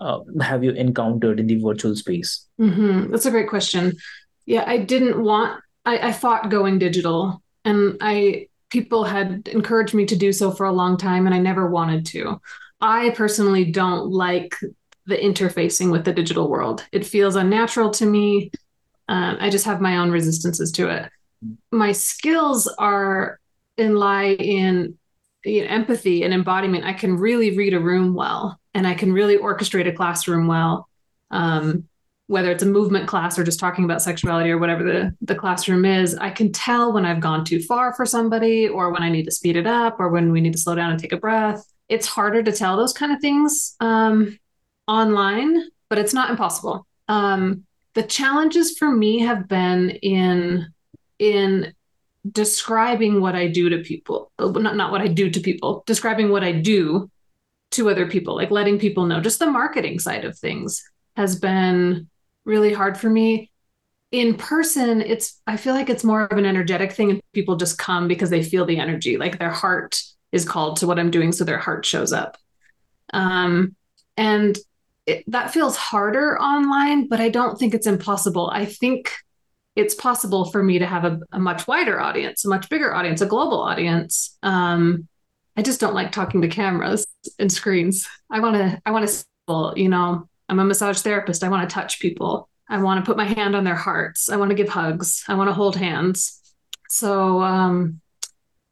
uh, 0.00 0.20
have 0.40 0.64
you 0.64 0.72
encountered 0.72 1.38
in 1.38 1.46
the 1.46 1.60
virtual 1.60 1.94
space? 1.94 2.46
Mm-hmm. 2.60 3.10
That's 3.12 3.26
a 3.26 3.30
great 3.30 3.48
question. 3.48 3.92
Yeah, 4.46 4.64
I 4.66 4.78
didn't 4.78 5.22
want, 5.22 5.62
I, 5.84 6.08
I 6.08 6.12
fought 6.12 6.50
going 6.50 6.78
digital 6.78 7.42
and 7.64 7.96
I 8.00 8.48
people 8.70 9.04
had 9.04 9.48
encouraged 9.48 9.94
me 9.94 10.06
to 10.06 10.16
do 10.16 10.32
so 10.32 10.50
for 10.50 10.66
a 10.66 10.72
long 10.72 10.96
time 10.96 11.26
and 11.26 11.34
I 11.34 11.38
never 11.38 11.68
wanted 11.68 12.06
to. 12.06 12.40
I 12.80 13.10
personally 13.10 13.70
don't 13.70 14.10
like 14.10 14.54
the 15.06 15.16
interfacing 15.16 15.90
with 15.90 16.04
the 16.04 16.12
digital 16.12 16.48
world. 16.48 16.86
It 16.92 17.04
feels 17.04 17.36
unnatural 17.36 17.90
to 17.90 18.06
me. 18.06 18.50
Um, 19.08 19.36
I 19.40 19.50
just 19.50 19.66
have 19.66 19.80
my 19.80 19.98
own 19.98 20.10
resistances 20.10 20.70
to 20.72 20.88
it. 20.88 21.10
My 21.72 21.92
skills 21.92 22.72
are 22.78 23.40
in 23.76 23.96
lie 23.96 24.34
in, 24.34 24.96
in 25.44 25.64
empathy 25.64 26.22
and 26.22 26.32
embodiment. 26.32 26.84
I 26.84 26.92
can 26.92 27.16
really 27.16 27.56
read 27.56 27.74
a 27.74 27.80
room 27.80 28.14
well, 28.14 28.60
and 28.72 28.86
I 28.86 28.94
can 28.94 29.12
really 29.12 29.36
orchestrate 29.36 29.88
a 29.88 29.92
classroom 29.92 30.46
well. 30.46 30.88
Um, 31.30 31.88
whether 32.30 32.52
it's 32.52 32.62
a 32.62 32.66
movement 32.66 33.08
class 33.08 33.36
or 33.36 33.42
just 33.42 33.58
talking 33.58 33.84
about 33.84 34.00
sexuality 34.00 34.52
or 34.52 34.58
whatever 34.58 34.84
the, 34.84 35.12
the 35.20 35.34
classroom 35.34 35.84
is, 35.84 36.14
I 36.14 36.30
can 36.30 36.52
tell 36.52 36.92
when 36.92 37.04
I've 37.04 37.18
gone 37.18 37.44
too 37.44 37.60
far 37.60 37.92
for 37.92 38.06
somebody 38.06 38.68
or 38.68 38.92
when 38.92 39.02
I 39.02 39.10
need 39.10 39.24
to 39.24 39.32
speed 39.32 39.56
it 39.56 39.66
up 39.66 39.98
or 39.98 40.10
when 40.10 40.30
we 40.30 40.40
need 40.40 40.52
to 40.52 40.58
slow 40.58 40.76
down 40.76 40.92
and 40.92 41.00
take 41.00 41.10
a 41.12 41.16
breath. 41.16 41.66
It's 41.88 42.06
harder 42.06 42.40
to 42.40 42.52
tell 42.52 42.76
those 42.76 42.92
kind 42.92 43.10
of 43.10 43.20
things 43.20 43.74
um, 43.80 44.38
online, 44.86 45.70
but 45.88 45.98
it's 45.98 46.14
not 46.14 46.30
impossible. 46.30 46.86
Um, 47.08 47.64
the 47.94 48.04
challenges 48.04 48.78
for 48.78 48.88
me 48.88 49.18
have 49.22 49.48
been 49.48 49.90
in 49.90 50.72
in 51.18 51.74
describing 52.30 53.20
what 53.20 53.34
I 53.34 53.48
do 53.48 53.70
to 53.70 53.78
people, 53.78 54.30
not 54.38 54.76
not 54.76 54.92
what 54.92 55.00
I 55.00 55.08
do 55.08 55.30
to 55.30 55.40
people, 55.40 55.82
describing 55.84 56.30
what 56.30 56.44
I 56.44 56.52
do 56.52 57.10
to 57.72 57.90
other 57.90 58.06
people, 58.06 58.36
like 58.36 58.52
letting 58.52 58.78
people 58.78 59.06
know. 59.06 59.20
Just 59.20 59.40
the 59.40 59.50
marketing 59.50 59.98
side 59.98 60.24
of 60.24 60.38
things 60.38 60.80
has 61.16 61.36
been 61.36 62.08
really 62.50 62.72
hard 62.72 62.98
for 62.98 63.08
me. 63.08 63.50
In 64.12 64.34
person, 64.34 65.00
it's 65.00 65.40
I 65.46 65.56
feel 65.56 65.72
like 65.72 65.88
it's 65.88 66.04
more 66.04 66.24
of 66.24 66.36
an 66.36 66.44
energetic 66.44 66.92
thing 66.92 67.10
and 67.12 67.20
people 67.32 67.56
just 67.56 67.78
come 67.78 68.08
because 68.08 68.28
they 68.28 68.42
feel 68.42 68.66
the 68.66 68.78
energy, 68.78 69.16
like 69.16 69.38
their 69.38 69.52
heart 69.52 70.02
is 70.32 70.44
called 70.44 70.76
to 70.78 70.86
what 70.86 70.98
I'm 70.98 71.10
doing, 71.10 71.32
so 71.32 71.44
their 71.44 71.58
heart 71.58 71.86
shows 71.86 72.12
up. 72.12 72.36
Um, 73.12 73.76
and 74.16 74.58
it, 75.06 75.24
that 75.28 75.52
feels 75.52 75.76
harder 75.76 76.38
online, 76.40 77.08
but 77.08 77.20
I 77.20 77.28
don't 77.28 77.58
think 77.58 77.72
it's 77.72 77.86
impossible. 77.86 78.50
I 78.52 78.64
think 78.64 79.12
it's 79.76 79.94
possible 79.94 80.50
for 80.50 80.62
me 80.62 80.80
to 80.80 80.86
have 80.86 81.04
a, 81.04 81.20
a 81.32 81.38
much 81.38 81.66
wider 81.66 82.00
audience, 82.00 82.44
a 82.44 82.48
much 82.48 82.68
bigger 82.68 82.92
audience, 82.94 83.20
a 83.20 83.26
global 83.26 83.60
audience. 83.60 84.36
Um, 84.42 85.08
I 85.56 85.62
just 85.62 85.80
don't 85.80 85.94
like 85.94 86.12
talking 86.12 86.42
to 86.42 86.48
cameras 86.48 87.06
and 87.38 87.50
screens. 87.50 88.08
I 88.30 88.40
want 88.40 88.56
to, 88.56 88.80
I 88.84 88.90
want 88.90 89.08
to, 89.08 89.72
you 89.76 89.88
know, 89.88 90.28
I'm 90.50 90.58
a 90.58 90.64
massage 90.64 91.00
therapist. 91.00 91.44
I 91.44 91.48
want 91.48 91.68
to 91.68 91.72
touch 91.72 92.00
people. 92.00 92.48
I 92.68 92.82
want 92.82 93.02
to 93.02 93.08
put 93.08 93.16
my 93.16 93.24
hand 93.24 93.54
on 93.54 93.62
their 93.62 93.76
hearts. 93.76 94.28
I 94.28 94.36
want 94.36 94.50
to 94.50 94.56
give 94.56 94.68
hugs. 94.68 95.22
I 95.28 95.34
want 95.34 95.48
to 95.48 95.54
hold 95.54 95.76
hands. 95.76 96.40
So 96.88 97.40
um, 97.40 98.00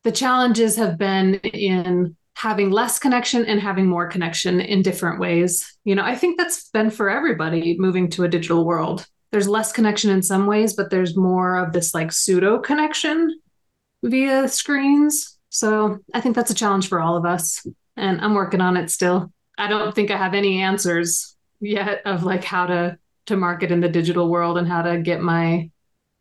the 0.03 0.11
challenges 0.11 0.75
have 0.77 0.99
been 0.99 1.35
in 1.37 2.17
having 2.35 2.73
less 2.73 2.99
connection 2.99 3.45
and 3.45 3.61
having 3.61 3.87
more 3.87 4.09
connection 4.09 4.61
in 4.61 4.83
different 4.83 5.21
ways. 5.21 5.77
You 5.85 5.95
know, 5.95 6.03
I 6.03 6.17
think 6.17 6.37
that's 6.37 6.69
been 6.71 6.91
for 6.91 7.11
everybody 7.11 7.77
moving 7.79 8.11
to 8.11 8.25
a 8.25 8.29
digital 8.29 8.65
world. 8.65 9.07
There's 9.31 9.49
less 9.49 9.71
connection 9.71 10.11
in 10.11 10.23
some 10.23 10.47
ways, 10.47 10.75
but 10.75 10.91
there's 10.91 11.17
more 11.17 11.59
of 11.59 11.73
this 11.73 11.95
like 11.95 12.11
pseudo 12.11 12.59
connection 12.59 13.41
via 14.03 14.49
screens. 14.49 15.39
So 15.51 15.99
I 16.13 16.21
think 16.21 16.35
that's 16.35 16.51
a 16.51 16.55
challenge 16.55 16.89
for 16.89 17.01
all 17.01 17.17
of 17.17 17.25
us. 17.25 17.65
And 17.97 18.21
I'm 18.21 18.35
working 18.35 18.61
on 18.61 18.77
it 18.77 18.91
still. 18.91 19.33
I 19.57 19.69
don't 19.69 19.95
think 19.95 20.11
I 20.11 20.17
have 20.17 20.35
any 20.35 20.61
answers 20.63 21.37
yet 21.61 22.03
of 22.05 22.25
like 22.25 22.45
how 22.45 22.67
to 22.67 22.99
to 23.27 23.37
market 23.37 23.71
in 23.71 23.81
the 23.81 23.89
digital 23.89 24.29
world 24.29 24.59
and 24.59 24.67
how 24.67 24.83
to 24.83 24.99
get 25.01 25.21
my 25.21 25.71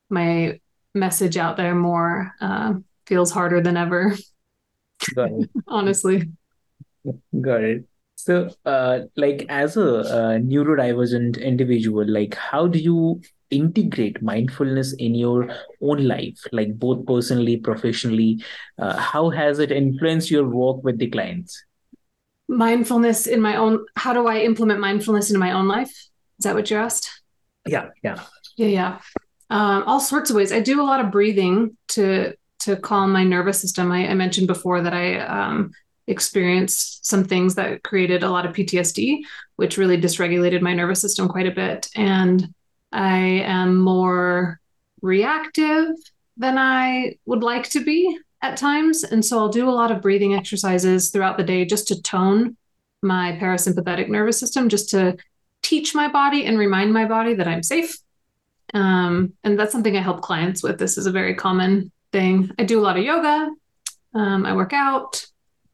my 0.09 0.59
message 0.93 1.37
out 1.37 1.57
there 1.57 1.75
more 1.75 2.33
uh, 2.41 2.73
feels 3.05 3.31
harder 3.31 3.61
than 3.61 3.77
ever. 3.77 4.15
Got 5.15 5.31
it. 5.31 5.49
Honestly. 5.67 6.29
Got 7.39 7.63
it. 7.63 7.85
So, 8.15 8.49
uh, 8.65 9.01
like 9.15 9.45
as 9.47 9.77
a, 9.77 9.81
a 9.81 10.39
neurodivergent 10.41 11.41
individual, 11.41 12.05
like 12.05 12.35
how 12.35 12.67
do 12.67 12.79
you 12.79 13.21
integrate 13.51 14.21
mindfulness 14.21 14.93
in 14.93 15.15
your 15.15 15.49
own 15.81 16.05
life, 16.05 16.39
like 16.51 16.77
both 16.77 17.05
personally, 17.05 17.57
professionally? 17.57 18.43
Uh, 18.77 18.97
how 18.97 19.29
has 19.29 19.59
it 19.59 19.71
influenced 19.71 20.31
your 20.31 20.49
work 20.49 20.83
with 20.83 20.97
the 20.97 21.07
clients? 21.09 21.63
Mindfulness 22.47 23.27
in 23.27 23.41
my 23.41 23.57
own 23.57 23.85
how 23.95 24.13
do 24.13 24.27
i 24.27 24.39
implement 24.39 24.79
mindfulness 24.79 25.29
into 25.29 25.39
my 25.39 25.51
own 25.51 25.67
life? 25.67 25.89
Is 25.89 26.43
that 26.43 26.55
what 26.55 26.69
you 26.69 26.77
asked? 26.77 27.21
Yeah 27.65 27.89
yeah. 28.03 28.21
Yeah 28.55 28.67
yeah. 28.67 28.99
Um, 29.49 29.83
all 29.83 29.99
sorts 29.99 30.29
of 30.29 30.35
ways. 30.35 30.51
I 30.51 30.59
do 30.59 30.81
a 30.81 30.83
lot 30.83 31.03
of 31.03 31.11
breathing 31.11 31.77
to 31.89 32.35
to 32.59 32.75
calm 32.75 33.11
my 33.11 33.23
nervous 33.23 33.59
system. 33.61 33.91
I, 33.91 34.07
I 34.07 34.13
mentioned 34.13 34.47
before 34.47 34.81
that 34.81 34.93
i 34.93 35.19
um, 35.19 35.71
experienced 36.07 37.05
some 37.05 37.23
things 37.25 37.55
that 37.55 37.83
created 37.83 38.23
a 38.23 38.29
lot 38.29 38.45
of 38.45 38.53
ptsd 38.53 39.19
which 39.57 39.77
really 39.77 39.99
dysregulated 39.99 40.61
my 40.61 40.73
nervous 40.73 41.01
system 41.01 41.27
quite 41.27 41.47
a 41.47 41.51
bit. 41.51 41.89
And 41.95 42.53
i 42.91 43.17
am 43.17 43.75
more 43.75 44.59
reactive 45.01 45.89
than 46.37 46.57
i 46.57 47.15
would 47.25 47.43
like 47.43 47.69
to 47.69 47.83
be 47.83 48.17
at 48.41 48.57
times. 48.57 49.03
And 49.03 49.23
so 49.23 49.37
I'll 49.39 49.49
do 49.49 49.69
a 49.69 49.71
lot 49.71 49.91
of 49.91 50.01
breathing 50.01 50.35
exercises 50.35 51.09
throughout 51.09 51.37
the 51.37 51.43
day 51.43 51.65
just 51.65 51.87
to 51.89 52.01
tone 52.01 52.55
my 53.01 53.37
parasympathetic 53.39 54.09
nervous 54.09 54.39
system, 54.39 54.69
just 54.69 54.89
to 54.89 55.17
teach 55.61 55.93
my 55.93 56.07
body 56.07 56.45
and 56.45 56.57
remind 56.57 56.93
my 56.93 57.05
body 57.05 57.33
that 57.35 57.47
I'm 57.47 57.63
safe. 57.63 57.97
Um, 58.73 59.33
and 59.43 59.59
that's 59.59 59.71
something 59.71 59.95
I 59.95 60.01
help 60.01 60.21
clients 60.21 60.61
with. 60.61 60.77
This 60.77 60.97
is 60.97 61.05
a 61.05 61.11
very 61.11 61.35
common 61.35 61.91
thing. 62.11 62.51
I 62.59 62.63
do 62.63 62.79
a 62.79 62.81
lot 62.81 62.97
of 62.97 63.03
yoga. 63.03 63.49
Um, 64.13 64.45
I 64.45 64.53
work 64.53 64.73
out. 64.73 65.25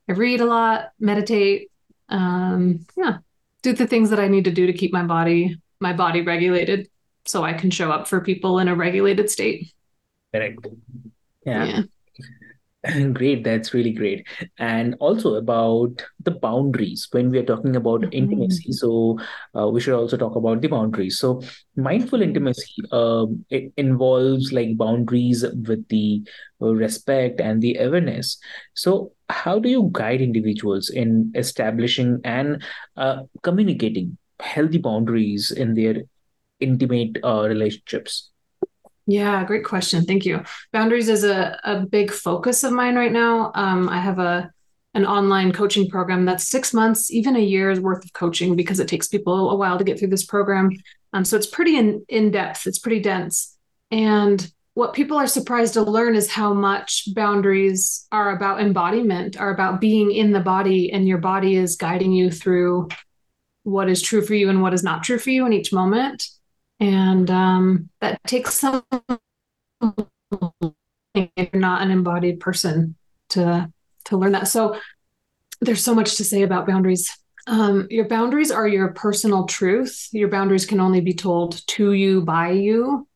I 0.09 0.13
read 0.13 0.41
a 0.41 0.45
lot, 0.45 0.91
meditate. 0.99 1.71
Um, 2.09 2.85
yeah, 2.95 3.17
do 3.61 3.73
the 3.73 3.87
things 3.87 4.09
that 4.09 4.19
I 4.19 4.27
need 4.27 4.45
to 4.45 4.51
do 4.51 4.67
to 4.67 4.73
keep 4.73 4.91
my 4.91 5.03
body 5.03 5.57
my 5.79 5.93
body 5.93 6.21
regulated, 6.21 6.89
so 7.25 7.43
I 7.43 7.53
can 7.53 7.69
show 7.69 7.91
up 7.91 8.07
for 8.07 8.21
people 8.21 8.59
in 8.59 8.67
a 8.67 8.75
regulated 8.75 9.29
state. 9.29 9.73
Correct. 10.33 10.65
Yeah. 11.45 11.65
yeah. 11.65 11.81
Great, 13.13 13.45
that's 13.45 13.73
really 13.73 13.91
great. 13.93 14.27
And 14.57 14.95
also 14.99 15.35
about 15.35 16.03
the 16.21 16.31
boundaries 16.31 17.07
when 17.11 17.29
we 17.29 17.39
are 17.39 17.45
talking 17.45 17.77
about 17.77 18.01
Mhm. 18.01 18.11
intimacy. 18.11 18.73
So 18.73 19.19
uh, 19.57 19.69
we 19.69 19.79
should 19.79 19.93
also 19.95 20.17
talk 20.17 20.35
about 20.35 20.61
the 20.61 20.67
boundaries. 20.67 21.17
So 21.17 21.41
mindful 21.77 22.21
intimacy 22.21 22.73
um, 22.91 23.45
it 23.49 23.71
involves 23.77 24.51
like 24.51 24.75
boundaries 24.77 25.45
with 25.67 25.87
the 25.87 26.23
uh, 26.61 26.73
respect 26.75 27.39
and 27.39 27.61
the 27.61 27.77
awareness. 27.77 28.37
So 28.73 29.13
how 29.29 29.59
do 29.59 29.69
you 29.69 29.89
guide 29.93 30.19
individuals 30.21 30.89
in 30.89 31.31
establishing 31.35 32.19
and 32.25 32.61
uh, 32.97 33.23
communicating 33.43 34.17
healthy 34.41 34.77
boundaries 34.77 35.51
in 35.51 35.73
their 35.73 36.03
intimate 36.59 37.19
uh, 37.23 37.47
relationships? 37.47 38.32
Yeah, 39.05 39.43
great 39.43 39.65
question. 39.65 40.05
Thank 40.05 40.25
you. 40.25 40.43
Boundaries 40.71 41.09
is 41.09 41.23
a, 41.23 41.59
a 41.63 41.85
big 41.85 42.11
focus 42.11 42.63
of 42.63 42.71
mine 42.71 42.95
right 42.95 43.11
now. 43.11 43.51
Um, 43.53 43.89
I 43.89 43.99
have 43.99 44.19
a 44.19 44.51
an 44.95 45.05
online 45.05 45.51
coaching 45.51 45.89
program 45.89 46.23
that's 46.23 46.47
six 46.47 46.73
months, 46.73 47.09
even 47.09 47.35
a 47.35 47.39
year's 47.39 47.79
worth 47.79 48.05
of 48.05 48.13
coaching 48.13 48.55
because 48.55 48.79
it 48.79 48.87
takes 48.87 49.07
people 49.07 49.49
a 49.49 49.55
while 49.55 49.77
to 49.77 49.83
get 49.83 49.97
through 49.97 50.09
this 50.09 50.25
program. 50.25 50.69
Um, 51.13 51.25
so 51.25 51.35
it's 51.35 51.47
pretty 51.47 51.77
in, 51.77 52.05
in 52.09 52.29
depth, 52.31 52.67
it's 52.67 52.79
pretty 52.79 52.99
dense. 52.99 53.57
And 53.89 54.51
what 54.75 54.93
people 54.93 55.17
are 55.17 55.27
surprised 55.27 55.73
to 55.75 55.83
learn 55.83 56.15
is 56.15 56.29
how 56.29 56.53
much 56.53 57.07
boundaries 57.13 58.07
are 58.11 58.35
about 58.35 58.59
embodiment, 58.59 59.39
are 59.39 59.53
about 59.53 59.81
being 59.81 60.11
in 60.11 60.31
the 60.31 60.39
body, 60.39 60.91
and 60.91 61.07
your 61.07 61.19
body 61.19 61.55
is 61.55 61.75
guiding 61.75 62.11
you 62.11 62.31
through 62.31 62.89
what 63.63 63.89
is 63.89 64.01
true 64.01 64.23
for 64.23 64.33
you 64.33 64.49
and 64.49 64.61
what 64.61 64.73
is 64.73 64.83
not 64.83 65.03
true 65.03 65.19
for 65.19 65.29
you 65.29 65.45
in 65.45 65.53
each 65.53 65.71
moment. 65.71 66.27
And 66.83 67.31
um, 67.31 67.89
that 68.01 68.21
takes 68.27 68.55
some 68.55 68.83
if 71.15 71.49
you're 71.53 71.61
not 71.61 71.81
an 71.81 71.91
embodied 71.91 72.41
person 72.41 72.97
to 73.29 73.71
to 74.05 74.17
learn 74.17 74.33
that. 74.33 74.49
So 74.49 74.77
there's 75.61 75.81
so 75.81 75.95
much 75.95 76.17
to 76.17 76.25
say 76.25 76.41
about 76.41 76.67
boundaries. 76.67 77.09
Um, 77.47 77.87
your 77.89 78.09
boundaries 78.09 78.51
are 78.51 78.67
your 78.67 78.89
personal 78.89 79.45
truth. 79.45 80.09
Your 80.11 80.27
boundaries 80.27 80.65
can 80.65 80.81
only 80.81 80.99
be 80.99 81.13
told 81.13 81.65
to 81.67 81.93
you 81.93 82.21
by 82.21 82.51
you. 82.51 83.07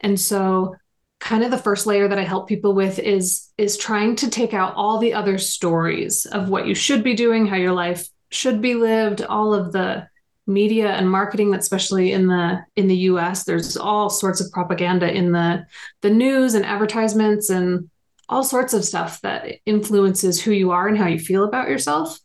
And 0.00 0.18
so 0.18 0.76
kind 1.18 1.44
of 1.44 1.50
the 1.50 1.58
first 1.58 1.86
layer 1.86 2.08
that 2.08 2.18
I 2.18 2.24
help 2.24 2.48
people 2.48 2.74
with 2.74 2.98
is 2.98 3.50
is 3.58 3.76
trying 3.76 4.16
to 4.16 4.30
take 4.30 4.54
out 4.54 4.72
all 4.76 4.96
the 4.96 5.12
other 5.12 5.36
stories 5.36 6.24
of 6.24 6.48
what 6.48 6.66
you 6.66 6.74
should 6.74 7.04
be 7.04 7.12
doing, 7.12 7.46
how 7.46 7.56
your 7.56 7.74
life 7.74 8.08
should 8.30 8.62
be 8.62 8.76
lived, 8.76 9.20
all 9.20 9.52
of 9.52 9.72
the 9.72 10.08
media 10.50 10.90
and 10.90 11.10
marketing 11.10 11.54
especially 11.54 12.12
in 12.12 12.26
the 12.26 12.58
in 12.76 12.88
the 12.88 12.96
US 12.96 13.44
there's 13.44 13.76
all 13.76 14.10
sorts 14.10 14.40
of 14.40 14.50
propaganda 14.52 15.10
in 15.10 15.32
the 15.32 15.64
the 16.02 16.10
news 16.10 16.54
and 16.54 16.66
advertisements 16.66 17.48
and 17.48 17.88
all 18.30 18.44
sorts 18.44 18.72
of 18.72 18.84
stuff 18.84 19.20
that 19.22 19.56
influences 19.66 20.40
who 20.40 20.52
you 20.52 20.70
are 20.70 20.86
and 20.86 20.96
how 20.96 21.08
you 21.08 21.18
feel 21.18 21.44
about 21.44 21.68
yourself. 21.68 22.18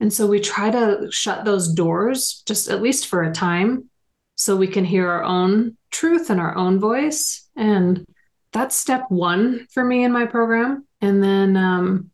And 0.00 0.12
so 0.12 0.26
we 0.26 0.40
try 0.40 0.70
to 0.70 1.06
shut 1.10 1.44
those 1.44 1.72
doors 1.72 2.42
just 2.46 2.68
at 2.68 2.82
least 2.82 3.06
for 3.06 3.22
a 3.22 3.32
time 3.32 3.88
so 4.34 4.56
we 4.56 4.66
can 4.66 4.84
hear 4.84 5.08
our 5.08 5.22
own 5.22 5.76
truth 5.92 6.30
and 6.30 6.40
our 6.40 6.56
own 6.56 6.80
voice. 6.80 7.48
And 7.54 8.04
that's 8.52 8.74
step 8.74 9.04
1 9.08 9.68
for 9.72 9.84
me 9.84 10.02
in 10.02 10.10
my 10.10 10.26
program. 10.26 10.84
And 11.00 11.22
then 11.22 11.56
um, 11.56 12.10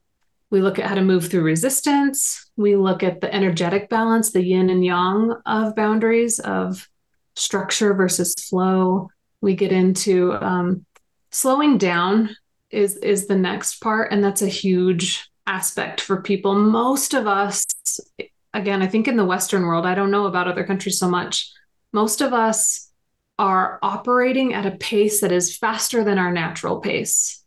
we 0.51 0.61
look 0.61 0.79
at 0.79 0.87
how 0.87 0.95
to 0.95 1.03
move 1.03 1.29
through 1.29 1.43
resistance. 1.43 2.51
We 2.57 2.77
look 2.77 3.03
at 3.03 3.21
the 3.21 3.33
energetic 3.35 3.91
balance, 3.91 4.31
the 4.31 4.43
yin 4.43 4.71
and 4.71 4.85
yang 4.85 5.35
of 5.45 5.77
boundaries, 5.77 6.39
of 6.39 6.89
structure 7.37 7.95
versus 7.95 8.35
flow. 8.35 9.11
We 9.41 9.55
get 9.55 9.73
into 9.73 10.33
um, 10.35 10.87
slowing 11.31 11.79
down 11.79 12.35
is 12.71 12.97
is 12.97 13.27
the 13.27 13.37
next 13.37 13.81
part, 13.81 14.13
and 14.13 14.23
that's 14.23 14.43
a 14.43 14.49
huge 14.49 15.31
aspect 15.47 16.01
for 16.01 16.23
people. 16.23 16.55
Most 16.55 17.15
of 17.15 17.27
us, 17.27 17.65
again, 18.53 18.83
I 18.83 18.87
think 18.87 19.09
in 19.09 19.17
the 19.17 19.25
Western 19.25 19.63
world, 19.63 19.87
I 19.87 19.95
don't 19.95 20.11
know 20.11 20.27
about 20.27 20.49
other 20.49 20.65
countries 20.65 20.99
so 20.99 21.09
much. 21.09 21.51
Most 21.93 22.21
of 22.21 22.33
us 22.33 22.91
are 23.39 23.79
operating 23.83 24.53
at 24.53 24.67
a 24.67 24.73
pace 24.73 25.21
that 25.21 25.33
is 25.33 25.57
faster 25.57 26.05
than 26.05 26.19
our 26.19 26.33
natural 26.33 26.81
pace 26.81 27.45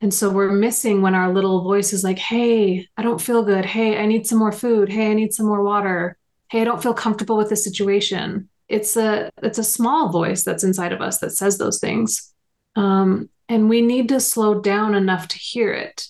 and 0.00 0.12
so 0.12 0.30
we're 0.30 0.52
missing 0.52 1.02
when 1.02 1.14
our 1.14 1.32
little 1.32 1.62
voice 1.62 1.92
is 1.92 2.02
like, 2.02 2.18
hey, 2.18 2.88
I 2.96 3.02
don't 3.02 3.20
feel 3.20 3.42
good. 3.42 3.66
Hey, 3.66 3.98
I 3.98 4.06
need 4.06 4.26
some 4.26 4.38
more 4.38 4.52
food. 4.52 4.88
Hey, 4.88 5.10
I 5.10 5.14
need 5.14 5.34
some 5.34 5.46
more 5.46 5.62
water. 5.62 6.16
Hey, 6.48 6.62
I 6.62 6.64
don't 6.64 6.82
feel 6.82 6.94
comfortable 6.94 7.36
with 7.36 7.50
this 7.50 7.62
situation. 7.62 8.48
It's 8.68 8.96
a 8.96 9.30
it's 9.42 9.58
a 9.58 9.64
small 9.64 10.10
voice 10.10 10.42
that's 10.42 10.64
inside 10.64 10.92
of 10.92 11.02
us 11.02 11.18
that 11.18 11.32
says 11.32 11.58
those 11.58 11.80
things. 11.80 12.32
Um, 12.76 13.28
and 13.48 13.68
we 13.68 13.82
need 13.82 14.08
to 14.08 14.20
slow 14.20 14.60
down 14.60 14.94
enough 14.94 15.28
to 15.28 15.38
hear 15.38 15.72
it. 15.72 16.06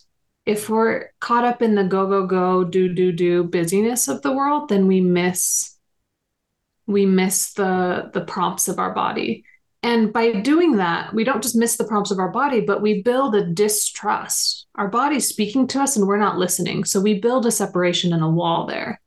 If 0.47 0.69
we're 0.69 1.11
caught 1.21 1.45
up 1.45 1.63
in 1.63 1.75
the 1.75 1.85
go, 1.85 2.07
go, 2.07 2.27
go, 2.27 2.65
do, 2.65 2.93
do, 2.93 3.13
do 3.13 3.45
busyness 3.45 4.09
of 4.09 4.23
the 4.23 4.33
world, 4.33 4.69
then 4.69 4.87
we 4.87 5.01
miss 5.01 5.77
we 6.87 7.07
miss 7.07 7.55
the 7.55 8.11
the 8.13 8.25
prompts 8.25 8.69
of 8.69 8.79
our 8.79 8.95
body 8.95 9.45
and 9.83 10.13
by 10.13 10.33
doing 10.33 10.77
that, 10.77 11.15
we 11.15 11.25
don't 11.25 11.43
just 11.43 11.57
miss 11.57 11.77
the 11.77 11.85
prompts 11.85 12.11
of 12.11 12.19
our 12.19 12.29
body, 12.29 12.61
but 12.61 12.83
we 12.83 13.03
build 13.03 13.35
a 13.35 13.47
distrust. 13.47 14.67
Our 14.75 14.89
body's 14.89 15.27
speaking 15.27 15.67
to 15.69 15.81
us 15.81 15.97
and 15.97 16.07
we're 16.07 16.19
not 16.19 16.39
listening. 16.39 16.85
So 16.85 17.01
we 17.01 17.19
build 17.19 17.47
a 17.47 17.51
separation 17.51 18.13
and 18.13 18.23
a 18.23 18.29
wall 18.29 18.67
there. 18.67 19.01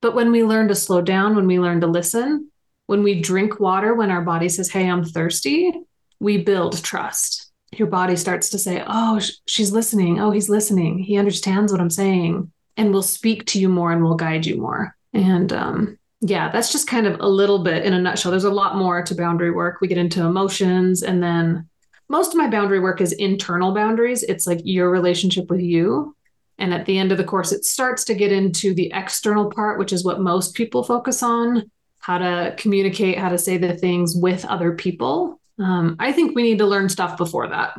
But 0.00 0.14
when 0.14 0.32
we 0.32 0.42
learn 0.42 0.68
to 0.68 0.74
slow 0.74 1.02
down, 1.02 1.36
when 1.36 1.46
we 1.46 1.60
learn 1.60 1.80
to 1.82 1.86
listen, 1.86 2.50
when 2.86 3.02
we 3.02 3.20
drink 3.20 3.60
water, 3.60 3.94
when 3.94 4.10
our 4.10 4.22
body 4.22 4.48
says, 4.48 4.70
Hey, 4.70 4.88
I'm 4.88 5.04
thirsty, 5.04 5.72
we 6.18 6.42
build 6.42 6.82
trust. 6.82 7.50
Your 7.72 7.88
body 7.88 8.16
starts 8.16 8.48
to 8.50 8.58
say, 8.58 8.82
Oh, 8.86 9.20
she's 9.46 9.72
listening. 9.72 10.18
Oh, 10.18 10.30
he's 10.30 10.48
listening. 10.48 10.98
He 10.98 11.18
understands 11.18 11.72
what 11.72 11.80
I'm 11.80 11.90
saying 11.90 12.50
and 12.78 12.92
will 12.92 13.02
speak 13.02 13.44
to 13.46 13.60
you 13.60 13.68
more 13.68 13.92
and 13.92 14.02
will 14.02 14.16
guide 14.16 14.46
you 14.46 14.56
more. 14.56 14.96
And 15.12 15.52
um, 15.52 15.98
yeah, 16.20 16.50
that's 16.50 16.72
just 16.72 16.86
kind 16.86 17.06
of 17.06 17.20
a 17.20 17.28
little 17.28 17.58
bit 17.58 17.84
in 17.84 17.92
a 17.92 18.00
nutshell. 18.00 18.30
There's 18.30 18.44
a 18.44 18.50
lot 18.50 18.76
more 18.76 19.02
to 19.02 19.14
boundary 19.14 19.50
work. 19.50 19.80
We 19.80 19.88
get 19.88 19.98
into 19.98 20.24
emotions, 20.24 21.02
and 21.02 21.22
then 21.22 21.68
most 22.08 22.32
of 22.32 22.36
my 22.36 22.48
boundary 22.48 22.80
work 22.80 23.00
is 23.00 23.12
internal 23.12 23.74
boundaries. 23.74 24.22
It's 24.22 24.46
like 24.46 24.60
your 24.64 24.90
relationship 24.90 25.50
with 25.50 25.60
you. 25.60 26.16
And 26.58 26.72
at 26.72 26.86
the 26.86 26.96
end 26.96 27.12
of 27.12 27.18
the 27.18 27.24
course, 27.24 27.52
it 27.52 27.64
starts 27.64 28.04
to 28.04 28.14
get 28.14 28.32
into 28.32 28.72
the 28.72 28.90
external 28.94 29.50
part, 29.50 29.78
which 29.78 29.92
is 29.92 30.04
what 30.04 30.20
most 30.20 30.54
people 30.54 30.82
focus 30.82 31.22
on 31.22 31.70
how 31.98 32.18
to 32.18 32.54
communicate, 32.56 33.18
how 33.18 33.28
to 33.28 33.36
say 33.36 33.58
the 33.58 33.76
things 33.76 34.14
with 34.16 34.44
other 34.44 34.72
people. 34.72 35.40
Um, 35.58 35.96
I 35.98 36.12
think 36.12 36.34
we 36.34 36.44
need 36.44 36.58
to 36.58 36.66
learn 36.66 36.88
stuff 36.88 37.16
before 37.16 37.48
that. 37.48 37.76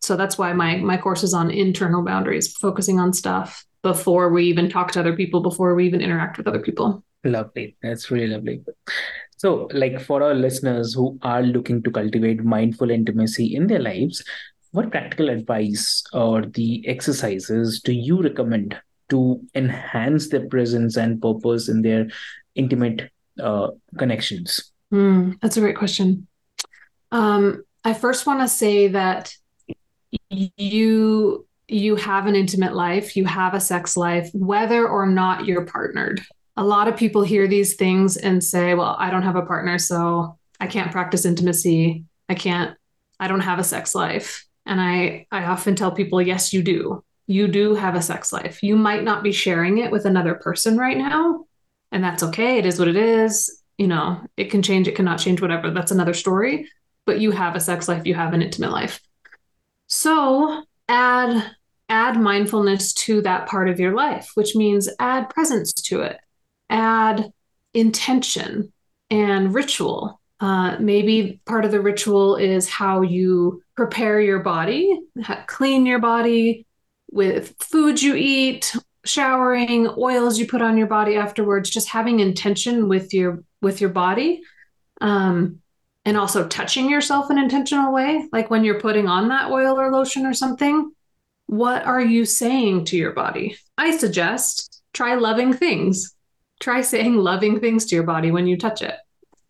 So 0.00 0.16
that's 0.16 0.36
why 0.36 0.52
my 0.52 0.76
my 0.76 0.96
course 0.96 1.22
is 1.22 1.32
on 1.32 1.50
internal 1.50 2.02
boundaries, 2.02 2.52
focusing 2.52 2.98
on 2.98 3.12
stuff 3.12 3.64
before 3.82 4.30
we 4.30 4.44
even 4.46 4.68
talk 4.68 4.92
to 4.92 5.00
other 5.00 5.14
people, 5.14 5.40
before 5.40 5.74
we 5.74 5.86
even 5.86 6.00
interact 6.00 6.38
with 6.38 6.48
other 6.48 6.60
people. 6.60 7.04
Lovely. 7.24 7.76
That's 7.82 8.10
really 8.10 8.28
lovely. 8.28 8.62
So, 9.36 9.68
like 9.72 10.00
for 10.00 10.22
our 10.22 10.34
listeners 10.34 10.94
who 10.94 11.18
are 11.22 11.42
looking 11.42 11.82
to 11.82 11.90
cultivate 11.90 12.42
mindful 12.44 12.90
intimacy 12.90 13.54
in 13.54 13.66
their 13.66 13.78
lives, 13.78 14.24
what 14.72 14.90
practical 14.90 15.28
advice 15.28 16.02
or 16.12 16.42
the 16.42 16.86
exercises 16.88 17.80
do 17.80 17.92
you 17.92 18.22
recommend 18.22 18.76
to 19.10 19.40
enhance 19.54 20.28
their 20.28 20.46
presence 20.48 20.96
and 20.96 21.22
purpose 21.22 21.68
in 21.68 21.82
their 21.82 22.08
intimate 22.54 23.10
uh, 23.40 23.68
connections? 23.96 24.72
Mm, 24.92 25.40
that's 25.40 25.56
a 25.56 25.60
great 25.60 25.76
question. 25.76 26.26
Um, 27.10 27.64
I 27.84 27.94
first 27.94 28.26
want 28.26 28.40
to 28.40 28.48
say 28.48 28.88
that 28.88 29.32
you 30.30 31.46
you 31.70 31.96
have 31.96 32.26
an 32.26 32.34
intimate 32.34 32.74
life, 32.74 33.16
you 33.16 33.24
have 33.26 33.54
a 33.54 33.60
sex 33.60 33.96
life, 33.96 34.30
whether 34.32 34.88
or 34.88 35.06
not 35.06 35.44
you're 35.44 35.66
partnered 35.66 36.20
a 36.58 36.64
lot 36.64 36.88
of 36.88 36.96
people 36.96 37.22
hear 37.22 37.46
these 37.46 37.76
things 37.76 38.16
and 38.16 38.42
say, 38.42 38.74
well, 38.74 38.96
I 38.98 39.10
don't 39.10 39.22
have 39.22 39.36
a 39.36 39.46
partner, 39.46 39.78
so 39.78 40.36
I 40.58 40.66
can't 40.66 40.90
practice 40.90 41.24
intimacy. 41.24 42.04
I 42.28 42.34
can't, 42.34 42.76
I 43.20 43.28
don't 43.28 43.40
have 43.42 43.60
a 43.60 43.64
sex 43.64 43.94
life. 43.94 44.44
And 44.66 44.80
I, 44.80 45.28
I 45.30 45.44
often 45.44 45.76
tell 45.76 45.92
people, 45.92 46.20
yes, 46.20 46.52
you 46.52 46.64
do. 46.64 47.04
You 47.28 47.46
do 47.46 47.76
have 47.76 47.94
a 47.94 48.02
sex 48.02 48.32
life. 48.32 48.60
You 48.60 48.74
might 48.74 49.04
not 49.04 49.22
be 49.22 49.30
sharing 49.30 49.78
it 49.78 49.92
with 49.92 50.04
another 50.04 50.34
person 50.34 50.76
right 50.76 50.98
now. 50.98 51.44
And 51.92 52.02
that's 52.02 52.24
okay. 52.24 52.58
It 52.58 52.66
is 52.66 52.80
what 52.80 52.88
it 52.88 52.96
is. 52.96 53.62
You 53.78 53.86
know, 53.86 54.20
it 54.36 54.50
can 54.50 54.60
change, 54.60 54.88
it 54.88 54.96
cannot 54.96 55.20
change, 55.20 55.40
whatever. 55.40 55.70
That's 55.70 55.92
another 55.92 56.14
story. 56.14 56.68
But 57.06 57.20
you 57.20 57.30
have 57.30 57.54
a 57.54 57.60
sex 57.60 57.86
life, 57.86 58.04
you 58.04 58.14
have 58.14 58.34
an 58.34 58.42
intimate 58.42 58.72
life. 58.72 59.00
So 59.86 60.64
add 60.88 61.52
add 61.88 62.20
mindfulness 62.20 62.92
to 62.94 63.22
that 63.22 63.46
part 63.46 63.68
of 63.68 63.78
your 63.78 63.94
life, 63.94 64.32
which 64.34 64.56
means 64.56 64.88
add 64.98 65.30
presence 65.30 65.72
to 65.72 66.02
it 66.02 66.18
add 66.68 67.30
intention 67.74 68.72
and 69.10 69.54
ritual. 69.54 70.20
Uh, 70.40 70.76
maybe 70.78 71.40
part 71.46 71.64
of 71.64 71.70
the 71.70 71.80
ritual 71.80 72.36
is 72.36 72.68
how 72.68 73.02
you 73.02 73.62
prepare 73.76 74.20
your 74.20 74.38
body, 74.38 75.00
clean 75.46 75.84
your 75.86 75.98
body 75.98 76.66
with 77.10 77.54
foods 77.58 78.02
you 78.02 78.14
eat, 78.14 78.76
showering, 79.04 79.88
oils 79.96 80.38
you 80.38 80.46
put 80.46 80.62
on 80.62 80.76
your 80.76 80.86
body 80.86 81.16
afterwards, 81.16 81.70
just 81.70 81.88
having 81.88 82.20
intention 82.20 82.88
with 82.88 83.12
your 83.12 83.42
with 83.62 83.80
your 83.80 83.90
body. 83.90 84.42
Um, 85.00 85.60
and 86.04 86.16
also 86.16 86.46
touching 86.48 86.88
yourself 86.88 87.30
in 87.30 87.36
an 87.36 87.44
intentional 87.44 87.92
way, 87.92 88.26
like 88.32 88.48
when 88.48 88.64
you're 88.64 88.80
putting 88.80 89.06
on 89.08 89.28
that 89.28 89.50
oil 89.50 89.78
or 89.78 89.90
lotion 89.92 90.24
or 90.24 90.32
something, 90.32 90.90
What 91.48 91.86
are 91.86 92.00
you 92.00 92.26
saying 92.26 92.84
to 92.86 92.96
your 92.96 93.12
body? 93.12 93.56
I 93.78 93.96
suggest 93.96 94.82
try 94.92 95.14
loving 95.14 95.54
things. 95.54 96.14
Try 96.60 96.80
saying 96.80 97.16
loving 97.16 97.60
things 97.60 97.86
to 97.86 97.94
your 97.94 98.04
body 98.04 98.30
when 98.30 98.46
you 98.46 98.56
touch 98.56 98.82
it. 98.82 98.94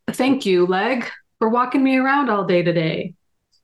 Thank 0.08 0.46
you, 0.46 0.66
leg, 0.66 1.06
for 1.38 1.48
walking 1.48 1.82
me 1.82 1.96
around 1.96 2.30
all 2.30 2.44
day 2.44 2.62
today. 2.62 3.14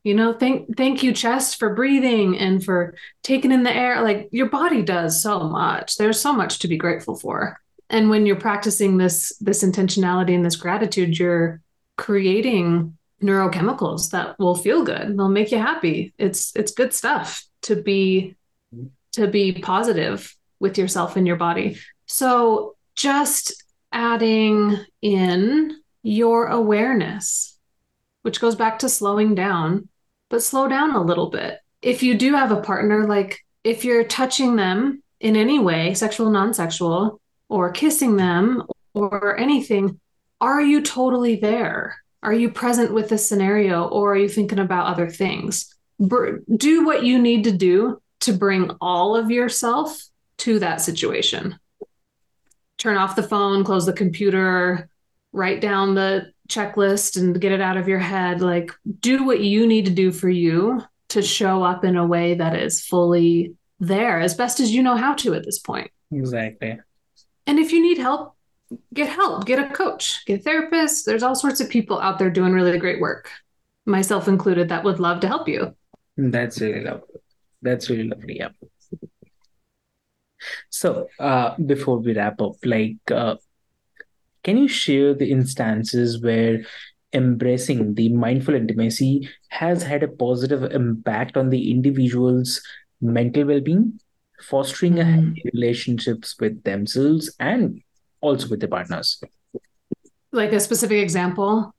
You 0.03 0.15
know, 0.15 0.35
thank 0.35 0.77
thank 0.77 1.03
you, 1.03 1.13
chest, 1.15 1.59
for 1.59 1.75
breathing 1.75 2.39
and 2.39 2.63
for 2.63 2.95
taking 3.23 3.53
in 3.53 3.63
the 3.63 3.75
air. 3.75 4.03
Like 4.03 4.29
your 4.33 4.51
body 4.51 4.83
does 4.83 5.23
so 5.23 5.41
much. 5.41 5.97
There's 5.97 6.21
so 6.21 6.33
much 6.33 6.59
to 6.61 6.69
be 6.69 6.77
grateful 6.77 7.17
for. 7.17 7.59
And 7.89 8.11
when 8.11 8.27
you're 8.27 8.37
practicing 8.37 8.99
this 8.99 9.35
this 9.41 9.65
intentionality 9.65 10.35
and 10.35 10.45
this 10.45 10.57
gratitude, 10.57 11.19
you're 11.19 11.63
creating 11.97 12.99
neurochemicals 13.23 14.11
that 14.11 14.39
will 14.39 14.55
feel 14.55 14.85
good. 14.85 15.17
They'll 15.17 15.29
make 15.29 15.51
you 15.51 15.59
happy. 15.59 16.13
It's 16.19 16.55
it's 16.55 16.73
good 16.73 16.93
stuff 16.93 17.47
to 17.63 17.77
be 17.77 18.37
to 19.13 19.27
be 19.27 19.53
positive 19.53 20.37
with 20.61 20.77
yourself 20.77 21.17
and 21.17 21.27
your 21.27 21.37
body. 21.37 21.79
So 22.07 22.74
just 22.95 23.65
adding 23.93 24.79
in 25.03 25.77
your 26.03 26.47
awareness, 26.47 27.59
which 28.23 28.41
goes 28.41 28.55
back 28.55 28.81
to 28.81 28.89
slowing 28.89 29.35
down, 29.35 29.89
but 30.31 30.43
slow 30.43 30.69
down 30.69 30.95
a 30.95 31.03
little 31.03 31.31
bit. 31.31 31.59
If 31.83 32.03
you 32.03 32.15
do 32.15 32.35
have 32.35 32.51
a 32.51 32.61
partner, 32.61 33.07
like 33.07 33.41
if 33.63 33.85
you're 33.85 34.05
touching 34.05 34.57
them 34.57 35.03
in 35.21 35.37
any 35.37 35.59
way, 35.59 35.95
sexual, 35.95 36.31
non 36.31 36.55
sexual, 36.55 37.21
or 37.49 37.71
kissing 37.71 38.17
them 38.17 38.65
or 38.95 39.37
anything, 39.39 40.01
are 40.41 40.61
you 40.61 40.83
totally 40.83 41.37
there? 41.37 41.97
Are 42.23 42.33
you 42.33 42.51
present 42.51 42.93
with 42.93 43.09
the 43.11 43.19
scenario 43.19 43.85
or 43.85 44.13
are 44.13 44.17
you 44.17 44.29
thinking 44.29 44.59
about 44.59 44.87
other 44.87 45.09
things? 45.09 45.71
do 46.57 46.85
what 46.85 47.05
you 47.05 47.19
need 47.19 47.45
to 47.45 47.53
do 47.53 48.01
to 48.21 48.33
bring 48.33 48.71
all 48.81 49.17
of 49.17 49.31
yourself 49.31 50.03
to 50.39 50.59
that 50.59 50.81
situation. 50.81 51.59
Turn 52.79 52.97
off 52.97 53.17
the 53.17 53.23
phone, 53.23 53.65
close 53.65 53.87
the 53.87 53.93
computer, 53.93 54.89
write 55.33 55.61
down 55.61 55.95
the 55.95 56.33
checklist 56.49 57.17
and 57.17 57.41
get 57.41 57.53
it 57.53 57.61
out 57.61 57.77
of 57.77 57.89
your 57.89 57.99
head. 57.99 58.41
Like, 58.41 58.71
do 59.01 59.25
what 59.25 59.41
you 59.41 59.67
need 59.67 59.87
to 59.87 59.91
do 59.91 60.13
for 60.13 60.29
you 60.29 60.83
to 61.11 61.23
show 61.23 61.63
up 61.63 61.85
in 61.85 61.97
a 61.97 62.07
way 62.07 62.35
that 62.35 62.57
is 62.57 62.85
fully 62.85 63.55
there 63.81 64.21
as 64.21 64.35
best 64.35 64.61
as 64.61 64.73
you 64.73 64.83
know 64.83 64.97
how 64.97 65.15
to 65.15 65.35
at 65.35 65.45
this 65.45 65.59
point. 65.59 65.91
Exactly. 66.13 66.79
And 67.47 67.59
if 67.59 67.73
you 67.73 67.83
need 67.83 67.99
help, 67.99 68.35
get 68.93 69.09
help, 69.09 69.45
get 69.45 69.59
a 69.59 69.73
coach, 69.75 70.25
get 70.27 70.41
a 70.41 70.43
therapist. 70.43 71.07
There's 71.07 71.23
all 71.23 71.35
sorts 71.35 71.61
of 71.61 71.69
people 71.69 72.01
out 72.01 72.19
there 72.19 72.31
doing 72.31 72.53
really 72.53 72.79
great 72.79 73.01
work, 73.01 73.31
myself 73.87 74.29
included, 74.29 74.69
that 74.69 74.85
would 74.85 75.01
love 75.01 75.21
to 75.21 75.29
help 75.29 75.49
you. 75.49 75.75
That's 76.17 76.61
really 76.61 76.85
lovely. 76.85 77.21
That's 77.63 77.91
really 77.91 78.09
lovely. 78.09 78.39
Yeah. 78.39 78.49
So, 80.71 81.09
uh, 81.19 81.57
before 81.57 81.99
we 81.99 82.15
wrap 82.15 82.41
up, 82.41 82.57
like, 82.65 82.97
uh, 83.11 83.37
can 84.43 84.59
you 84.59 84.69
share 84.69 85.15
the 85.15 85.31
instances 85.31 86.21
where 86.21 86.65
embracing 87.13 87.95
the 87.95 88.09
mindful 88.11 88.55
intimacy 88.55 89.29
has 89.49 89.83
had 89.83 90.03
a 90.03 90.09
positive 90.09 90.65
impact 90.65 91.37
on 91.37 91.49
the 91.49 91.71
individual's 91.71 92.61
mental 93.01 93.45
well-being, 93.45 93.99
fostering 94.41 94.95
mm-hmm. 94.95 95.33
relationships 95.55 96.35
with 96.39 96.63
themselves 96.65 97.35
and 97.39 97.81
also 98.21 98.49
with 98.49 98.61
their 98.61 98.69
partners? 98.69 99.23
Like 100.33 100.53
a 100.53 100.61
specific 100.61 100.99
example? 100.99 101.75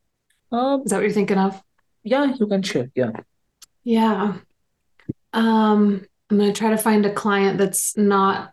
Um, 0.52 0.82
Is 0.86 0.92
that 0.92 0.98
what 0.98 1.04
you're 1.04 1.12
thinking 1.12 1.38
of? 1.38 1.62
Yeah, 2.04 2.34
you 2.40 2.48
can 2.48 2.62
share. 2.62 2.90
Yeah. 2.96 3.12
Yeah. 3.84 4.38
Um, 5.34 6.06
I'm 6.30 6.38
going 6.38 6.54
to 6.54 6.58
try 6.58 6.70
to 6.70 6.78
find 6.78 7.06
a 7.06 7.14
client 7.14 7.58
that's 7.58 7.98
not 7.98 8.52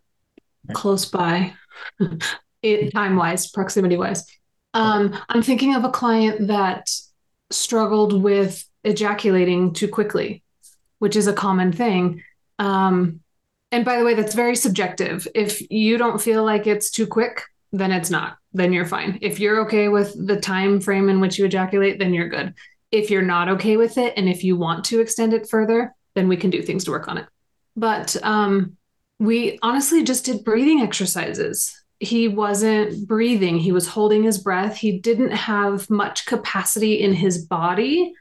close 0.73 1.05
by, 1.07 1.55
it 2.63 2.93
time 2.93 3.17
wise, 3.17 3.51
proximity 3.51 3.97
wise. 3.97 4.27
Um, 4.75 5.19
I'm 5.29 5.43
thinking 5.43 5.75
of 5.75 5.85
a 5.85 5.91
client 5.91 6.49
that 6.49 6.89
struggled 7.51 8.23
with 8.23 8.65
ejaculating 8.85 9.73
too 9.75 9.89
quickly, 9.89 10.43
which 10.99 11.17
is 11.17 11.27
a 11.27 11.33
common 11.33 11.73
thing. 11.73 12.23
Um, 12.59 13.21
and 13.71 13.85
by 13.85 13.99
the 13.99 14.05
way, 14.05 14.15
that's 14.15 14.35
very 14.35 14.57
subjective. 14.57 15.27
If 15.35 15.71
you 15.71 15.99
don't 15.99 16.21
feel 16.21 16.45
like 16.45 16.67
it's 16.67 16.91
too 16.91 17.07
quick, 17.07 17.43
then 17.73 17.91
it's 17.91 18.11
not. 18.11 18.37
Then 18.53 18.73
you're 18.73 18.87
fine. 18.87 19.19
If 19.23 19.41
you're 19.41 19.63
okay 19.63 19.89
with 19.89 20.15
the 20.27 20.39
time 20.39 20.81
frame 20.81 21.09
in 21.09 21.21
which 21.21 21.39
you 21.39 21.47
ejaculate, 21.47 21.99
then 21.99 22.13
you're 22.13 22.29
good. 22.29 22.55
If 22.91 23.11
you're 23.11 23.23
not 23.23 23.49
okay 23.49 23.79
with 23.79 23.97
it 23.97 24.15
and 24.17 24.29
if 24.29 24.45
you 24.45 24.57
want 24.57 24.85
to 24.87 25.01
extend 25.01 25.33
it 25.33 25.49
further, 25.49 25.95
then 26.15 26.29
we 26.29 26.37
can 26.37 26.51
do 26.51 26.61
things 26.61 26.85
to 26.85 26.91
work 26.91 27.09
on 27.09 27.17
it. 27.17 27.27
But 27.75 28.15
um, 28.23 28.77
we 29.23 29.59
honestly 29.63 30.03
just 30.03 30.25
did 30.25 30.45
breathing 30.45 30.81
exercises. 30.81 31.79
He 32.01 32.27
wasn't 32.27 33.07
breathing, 33.07 33.59
he 33.59 33.71
was 33.71 33.87
holding 33.87 34.25
his 34.25 34.39
breath. 34.39 34.77
He 34.77 34.99
didn't 34.99 35.31
have 35.31 35.89
much 35.89 36.27
capacity 36.27 37.01
in 37.01 37.13
his 37.13 37.47
body 37.47 38.15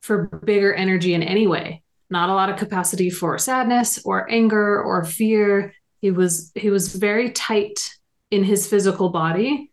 for 0.00 0.24
bigger 0.44 0.72
energy 0.72 1.12
in 1.12 1.22
any 1.22 1.46
way. 1.46 1.82
Not 2.08 2.30
a 2.30 2.34
lot 2.34 2.48
of 2.48 2.56
capacity 2.56 3.10
for 3.10 3.36
sadness 3.36 4.00
or 4.04 4.30
anger 4.30 4.82
or 4.82 5.04
fear. 5.04 5.74
He 6.00 6.10
was 6.10 6.52
he 6.54 6.70
was 6.70 6.94
very 6.94 7.30
tight 7.32 7.90
in 8.30 8.42
his 8.42 8.66
physical 8.66 9.10
body 9.10 9.70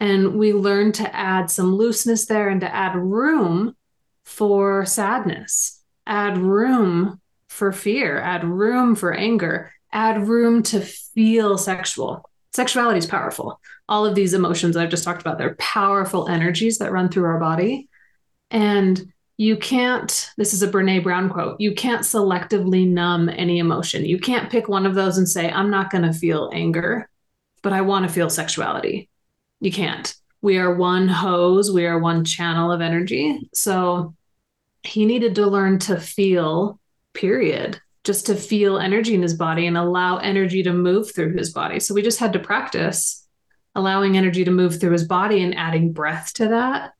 and 0.00 0.34
we 0.38 0.52
learned 0.52 0.94
to 0.96 1.16
add 1.16 1.50
some 1.50 1.74
looseness 1.74 2.26
there 2.26 2.48
and 2.48 2.60
to 2.60 2.74
add 2.74 2.94
room 2.96 3.74
for 4.24 4.84
sadness, 4.84 5.82
add 6.06 6.36
room 6.36 7.20
for 7.48 7.72
fear, 7.72 8.20
add 8.20 8.44
room 8.44 8.94
for 8.94 9.14
anger, 9.14 9.72
add 9.92 10.26
room 10.28 10.62
to 10.64 10.80
feel 10.80 11.58
sexual. 11.58 12.28
Sexuality 12.52 12.98
is 12.98 13.06
powerful. 13.06 13.60
All 13.88 14.06
of 14.06 14.14
these 14.14 14.34
emotions 14.34 14.76
I've 14.76 14.90
just 14.90 15.04
talked 15.04 15.20
about, 15.20 15.38
they're 15.38 15.56
powerful 15.56 16.28
energies 16.28 16.78
that 16.78 16.92
run 16.92 17.08
through 17.08 17.24
our 17.24 17.38
body. 17.38 17.88
And 18.50 19.12
you 19.36 19.56
can't, 19.56 20.30
this 20.38 20.54
is 20.54 20.62
a 20.62 20.68
Brene 20.68 21.02
Brown 21.02 21.28
quote, 21.28 21.60
you 21.60 21.74
can't 21.74 22.02
selectively 22.02 22.88
numb 22.88 23.28
any 23.28 23.58
emotion. 23.58 24.04
You 24.04 24.18
can't 24.18 24.50
pick 24.50 24.68
one 24.68 24.86
of 24.86 24.94
those 24.94 25.18
and 25.18 25.28
say, 25.28 25.50
I'm 25.50 25.70
not 25.70 25.90
going 25.90 26.04
to 26.04 26.18
feel 26.18 26.50
anger, 26.54 27.08
but 27.62 27.72
I 27.72 27.82
want 27.82 28.06
to 28.06 28.12
feel 28.12 28.30
sexuality. 28.30 29.10
You 29.60 29.70
can't. 29.70 30.14
We 30.40 30.58
are 30.58 30.74
one 30.74 31.08
hose, 31.08 31.70
we 31.70 31.86
are 31.86 31.98
one 31.98 32.24
channel 32.24 32.72
of 32.72 32.80
energy. 32.80 33.50
So 33.52 34.14
he 34.82 35.04
needed 35.04 35.34
to 35.34 35.46
learn 35.46 35.78
to 35.80 36.00
feel, 36.00 36.78
period, 37.12 37.80
just 38.06 38.26
to 38.26 38.36
feel 38.36 38.78
energy 38.78 39.14
in 39.14 39.20
his 39.20 39.34
body 39.34 39.66
and 39.66 39.76
allow 39.76 40.18
energy 40.18 40.62
to 40.62 40.72
move 40.72 41.12
through 41.12 41.36
his 41.36 41.52
body. 41.52 41.80
So 41.80 41.92
we 41.92 42.02
just 42.02 42.20
had 42.20 42.32
to 42.34 42.38
practice 42.38 43.26
allowing 43.74 44.16
energy 44.16 44.44
to 44.44 44.50
move 44.50 44.80
through 44.80 44.92
his 44.92 45.04
body 45.04 45.42
and 45.42 45.54
adding 45.56 45.92
breath 45.92 46.32
to 46.34 46.48
that, 46.48 46.92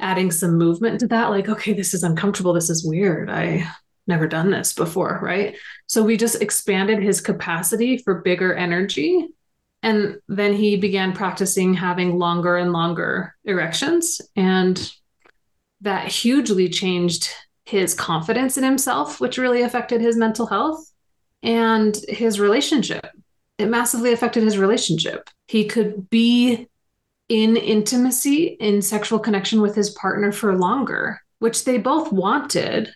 adding 0.00 0.32
some 0.32 0.58
movement 0.58 1.00
to 1.00 1.06
that. 1.06 1.30
Like, 1.30 1.48
okay, 1.48 1.72
this 1.72 1.94
is 1.94 2.02
uncomfortable. 2.02 2.52
This 2.52 2.70
is 2.70 2.84
weird. 2.84 3.30
I 3.30 3.70
never 4.08 4.26
done 4.26 4.50
this 4.50 4.72
before, 4.72 5.20
right? 5.22 5.56
So 5.86 6.02
we 6.02 6.16
just 6.16 6.42
expanded 6.42 7.00
his 7.00 7.20
capacity 7.20 7.98
for 7.98 8.20
bigger 8.22 8.52
energy. 8.52 9.28
And 9.84 10.16
then 10.26 10.54
he 10.54 10.76
began 10.76 11.12
practicing 11.12 11.72
having 11.72 12.18
longer 12.18 12.56
and 12.56 12.72
longer 12.72 13.36
erections. 13.44 14.20
And 14.34 14.92
that 15.82 16.08
hugely 16.08 16.68
changed 16.68 17.30
his 17.68 17.92
confidence 17.92 18.56
in 18.56 18.64
himself, 18.64 19.20
which 19.20 19.36
really 19.36 19.60
affected 19.60 20.00
his 20.00 20.16
mental 20.16 20.46
health 20.46 20.90
and 21.42 21.94
his 22.08 22.40
relationship. 22.40 23.06
It 23.58 23.66
massively 23.66 24.14
affected 24.14 24.42
his 24.42 24.56
relationship. 24.56 25.28
He 25.48 25.66
could 25.66 26.08
be 26.08 26.66
in 27.28 27.58
intimacy, 27.58 28.56
in 28.58 28.80
sexual 28.80 29.18
connection 29.18 29.60
with 29.60 29.74
his 29.74 29.90
partner 29.90 30.32
for 30.32 30.56
longer, 30.56 31.20
which 31.40 31.66
they 31.66 31.76
both 31.76 32.10
wanted, 32.10 32.88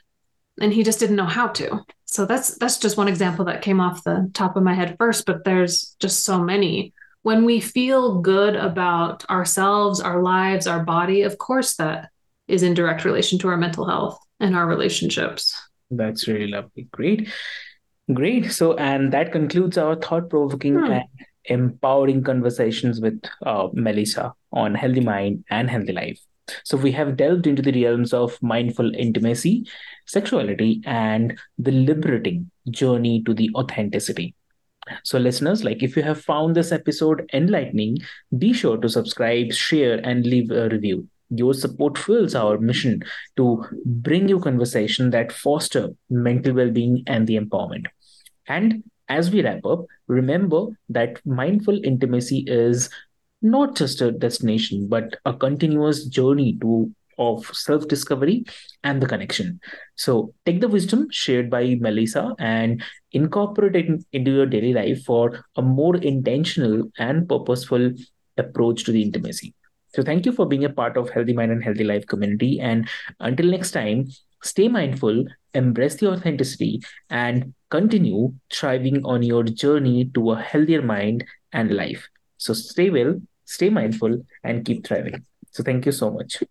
and 0.59 0.73
he 0.73 0.83
just 0.83 0.99
didn't 0.99 1.17
know 1.17 1.27
how 1.27 1.49
to. 1.49 1.85
So 2.07 2.25
that's 2.25 2.57
that's 2.57 2.79
just 2.79 2.97
one 2.97 3.09
example 3.09 3.45
that 3.45 3.61
came 3.61 3.79
off 3.79 4.05
the 4.05 4.31
top 4.33 4.57
of 4.57 4.63
my 4.63 4.73
head 4.73 4.97
first, 4.99 5.27
but 5.27 5.45
there's 5.45 5.97
just 6.01 6.25
so 6.25 6.43
many. 6.43 6.95
When 7.21 7.45
we 7.45 7.61
feel 7.61 8.23
good 8.23 8.57
about 8.57 9.29
ourselves, 9.29 10.01
our 10.01 10.23
lives, 10.23 10.67
our 10.67 10.83
body, 10.83 11.23
of 11.23 11.37
course 11.37 11.77
that 11.77 12.09
is 12.53 12.63
in 12.63 12.75
direct 12.75 13.05
relation 13.05 13.39
to 13.39 13.49
our 13.49 13.57
mental 13.57 13.87
health 13.87 14.19
and 14.39 14.55
our 14.55 14.67
relationships. 14.67 15.59
That's 15.91 16.29
really 16.29 16.49
lovely. 16.49 16.87
Great. 16.93 17.29
Great. 18.13 18.53
So, 18.53 18.75
and 18.75 19.13
that 19.13 19.33
concludes 19.33 19.79
our 19.79 19.97
thought 19.97 20.29
provoking 20.29 20.75
hmm. 20.75 20.93
and 20.93 21.05
empowering 21.47 22.23
conversations 22.23 23.01
with 23.01 23.21
uh, 23.47 23.69
Melissa 23.73 24.35
on 24.53 24.75
healthy 24.75 25.01
mind 25.01 25.45
and 25.51 25.71
healthy 25.71 25.93
life. 25.93 26.21
So, 26.65 26.77
we 26.77 26.93
have 26.93 27.17
delved 27.17 27.47
into 27.47 27.63
the 27.63 27.85
realms 27.85 28.13
of 28.13 28.37
mindful 28.43 28.95
intimacy, 28.95 29.67
sexuality, 30.07 30.83
and 30.85 31.39
the 31.59 31.73
liberating 31.73 32.51
journey 32.71 33.23
to 33.25 33.33
the 33.33 33.51
authenticity. 33.55 34.35
So, 35.05 35.19
listeners, 35.19 35.65
like 35.65 35.83
if 35.83 35.97
you 35.97 36.03
have 36.03 36.21
found 36.21 36.55
this 36.55 36.73
episode 36.73 37.31
enlightening, 37.33 37.99
be 38.37 38.53
sure 38.53 38.77
to 38.77 38.89
subscribe, 38.89 39.53
share, 39.53 40.01
and 40.05 40.27
leave 40.27 40.51
a 40.51 40.69
review. 40.69 41.09
Your 41.35 41.55
support 41.55 41.99
fuels 41.99 42.35
our 42.35 42.59
mission 42.59 43.03
to 43.37 43.65
bring 43.85 44.29
you 44.29 44.39
conversation 44.39 45.11
that 45.11 45.33
foster 45.33 45.91
mental 46.11 46.55
well-being 46.55 47.05
and 47.07 47.27
the 47.27 47.39
empowerment. 47.39 47.87
And 48.47 48.85
as 49.09 49.31
we 49.31 49.43
wrap 49.43 49.65
up, 49.65 49.87
remember 50.07 50.67
that 50.89 51.25
mindful 51.27 51.85
intimacy 51.85 52.45
is 52.47 52.91
not 53.41 53.77
just 53.77 54.01
a 54.01 54.13
destination, 54.13 54.89
but 54.89 55.17
a 55.25 55.35
continuous 55.35 56.07
journey 56.07 56.59
to 56.61 56.93
of 57.19 57.45
self 57.55 57.87
discovery 57.89 58.45
and 58.83 59.01
the 59.01 59.07
connection. 59.07 59.61
So 59.97 60.35
take 60.47 60.61
the 60.61 60.69
wisdom 60.69 61.09
shared 61.11 61.51
by 61.51 61.77
Melissa 61.81 62.35
and 62.39 62.83
incorporate 63.13 63.77
it 63.77 64.05
into 64.13 64.31
your 64.31 64.47
daily 64.47 64.73
life 64.73 65.05
for 65.05 65.45
a 65.57 65.63
more 65.63 65.97
intentional 65.97 66.91
and 66.99 67.29
purposeful 67.29 67.93
approach 68.39 68.85
to 68.85 68.93
the 68.93 69.03
intimacy. 69.03 69.55
So 69.95 70.03
thank 70.03 70.27
you 70.27 70.33
for 70.33 70.47
being 70.47 70.65
a 70.65 70.71
part 70.71 70.97
of 70.97 71.11
Healthy 71.11 71.33
Mind 71.35 71.53
and 71.53 71.63
Healthy 71.63 71.85
Life 71.85 72.07
community. 72.07 72.61
And 72.61 72.89
until 73.21 73.47
next 73.47 73.73
time, 73.73 74.09
stay 74.43 74.69
mindful, 74.69 75.25
embrace 75.55 75.97
the 75.97 76.11
authenticity, 76.11 76.81
and 77.11 77.55
continue 77.71 78.33
thriving 78.53 79.05
on 79.05 79.23
your 79.23 79.45
journey 79.45 80.11
to 80.15 80.33
a 80.33 80.41
healthier 80.41 80.83
mind 80.83 81.25
and 81.53 81.75
life. 81.75 82.09
So 82.39 82.55
stay 82.55 82.91
well, 82.91 83.21
stay 83.45 83.71
mindful, 83.71 84.25
and 84.43 84.65
keep 84.65 84.87
thriving. 84.87 85.25
So 85.51 85.63
thank 85.63 85.87
you 85.87 85.93
so 85.93 86.11
much. 86.11 86.43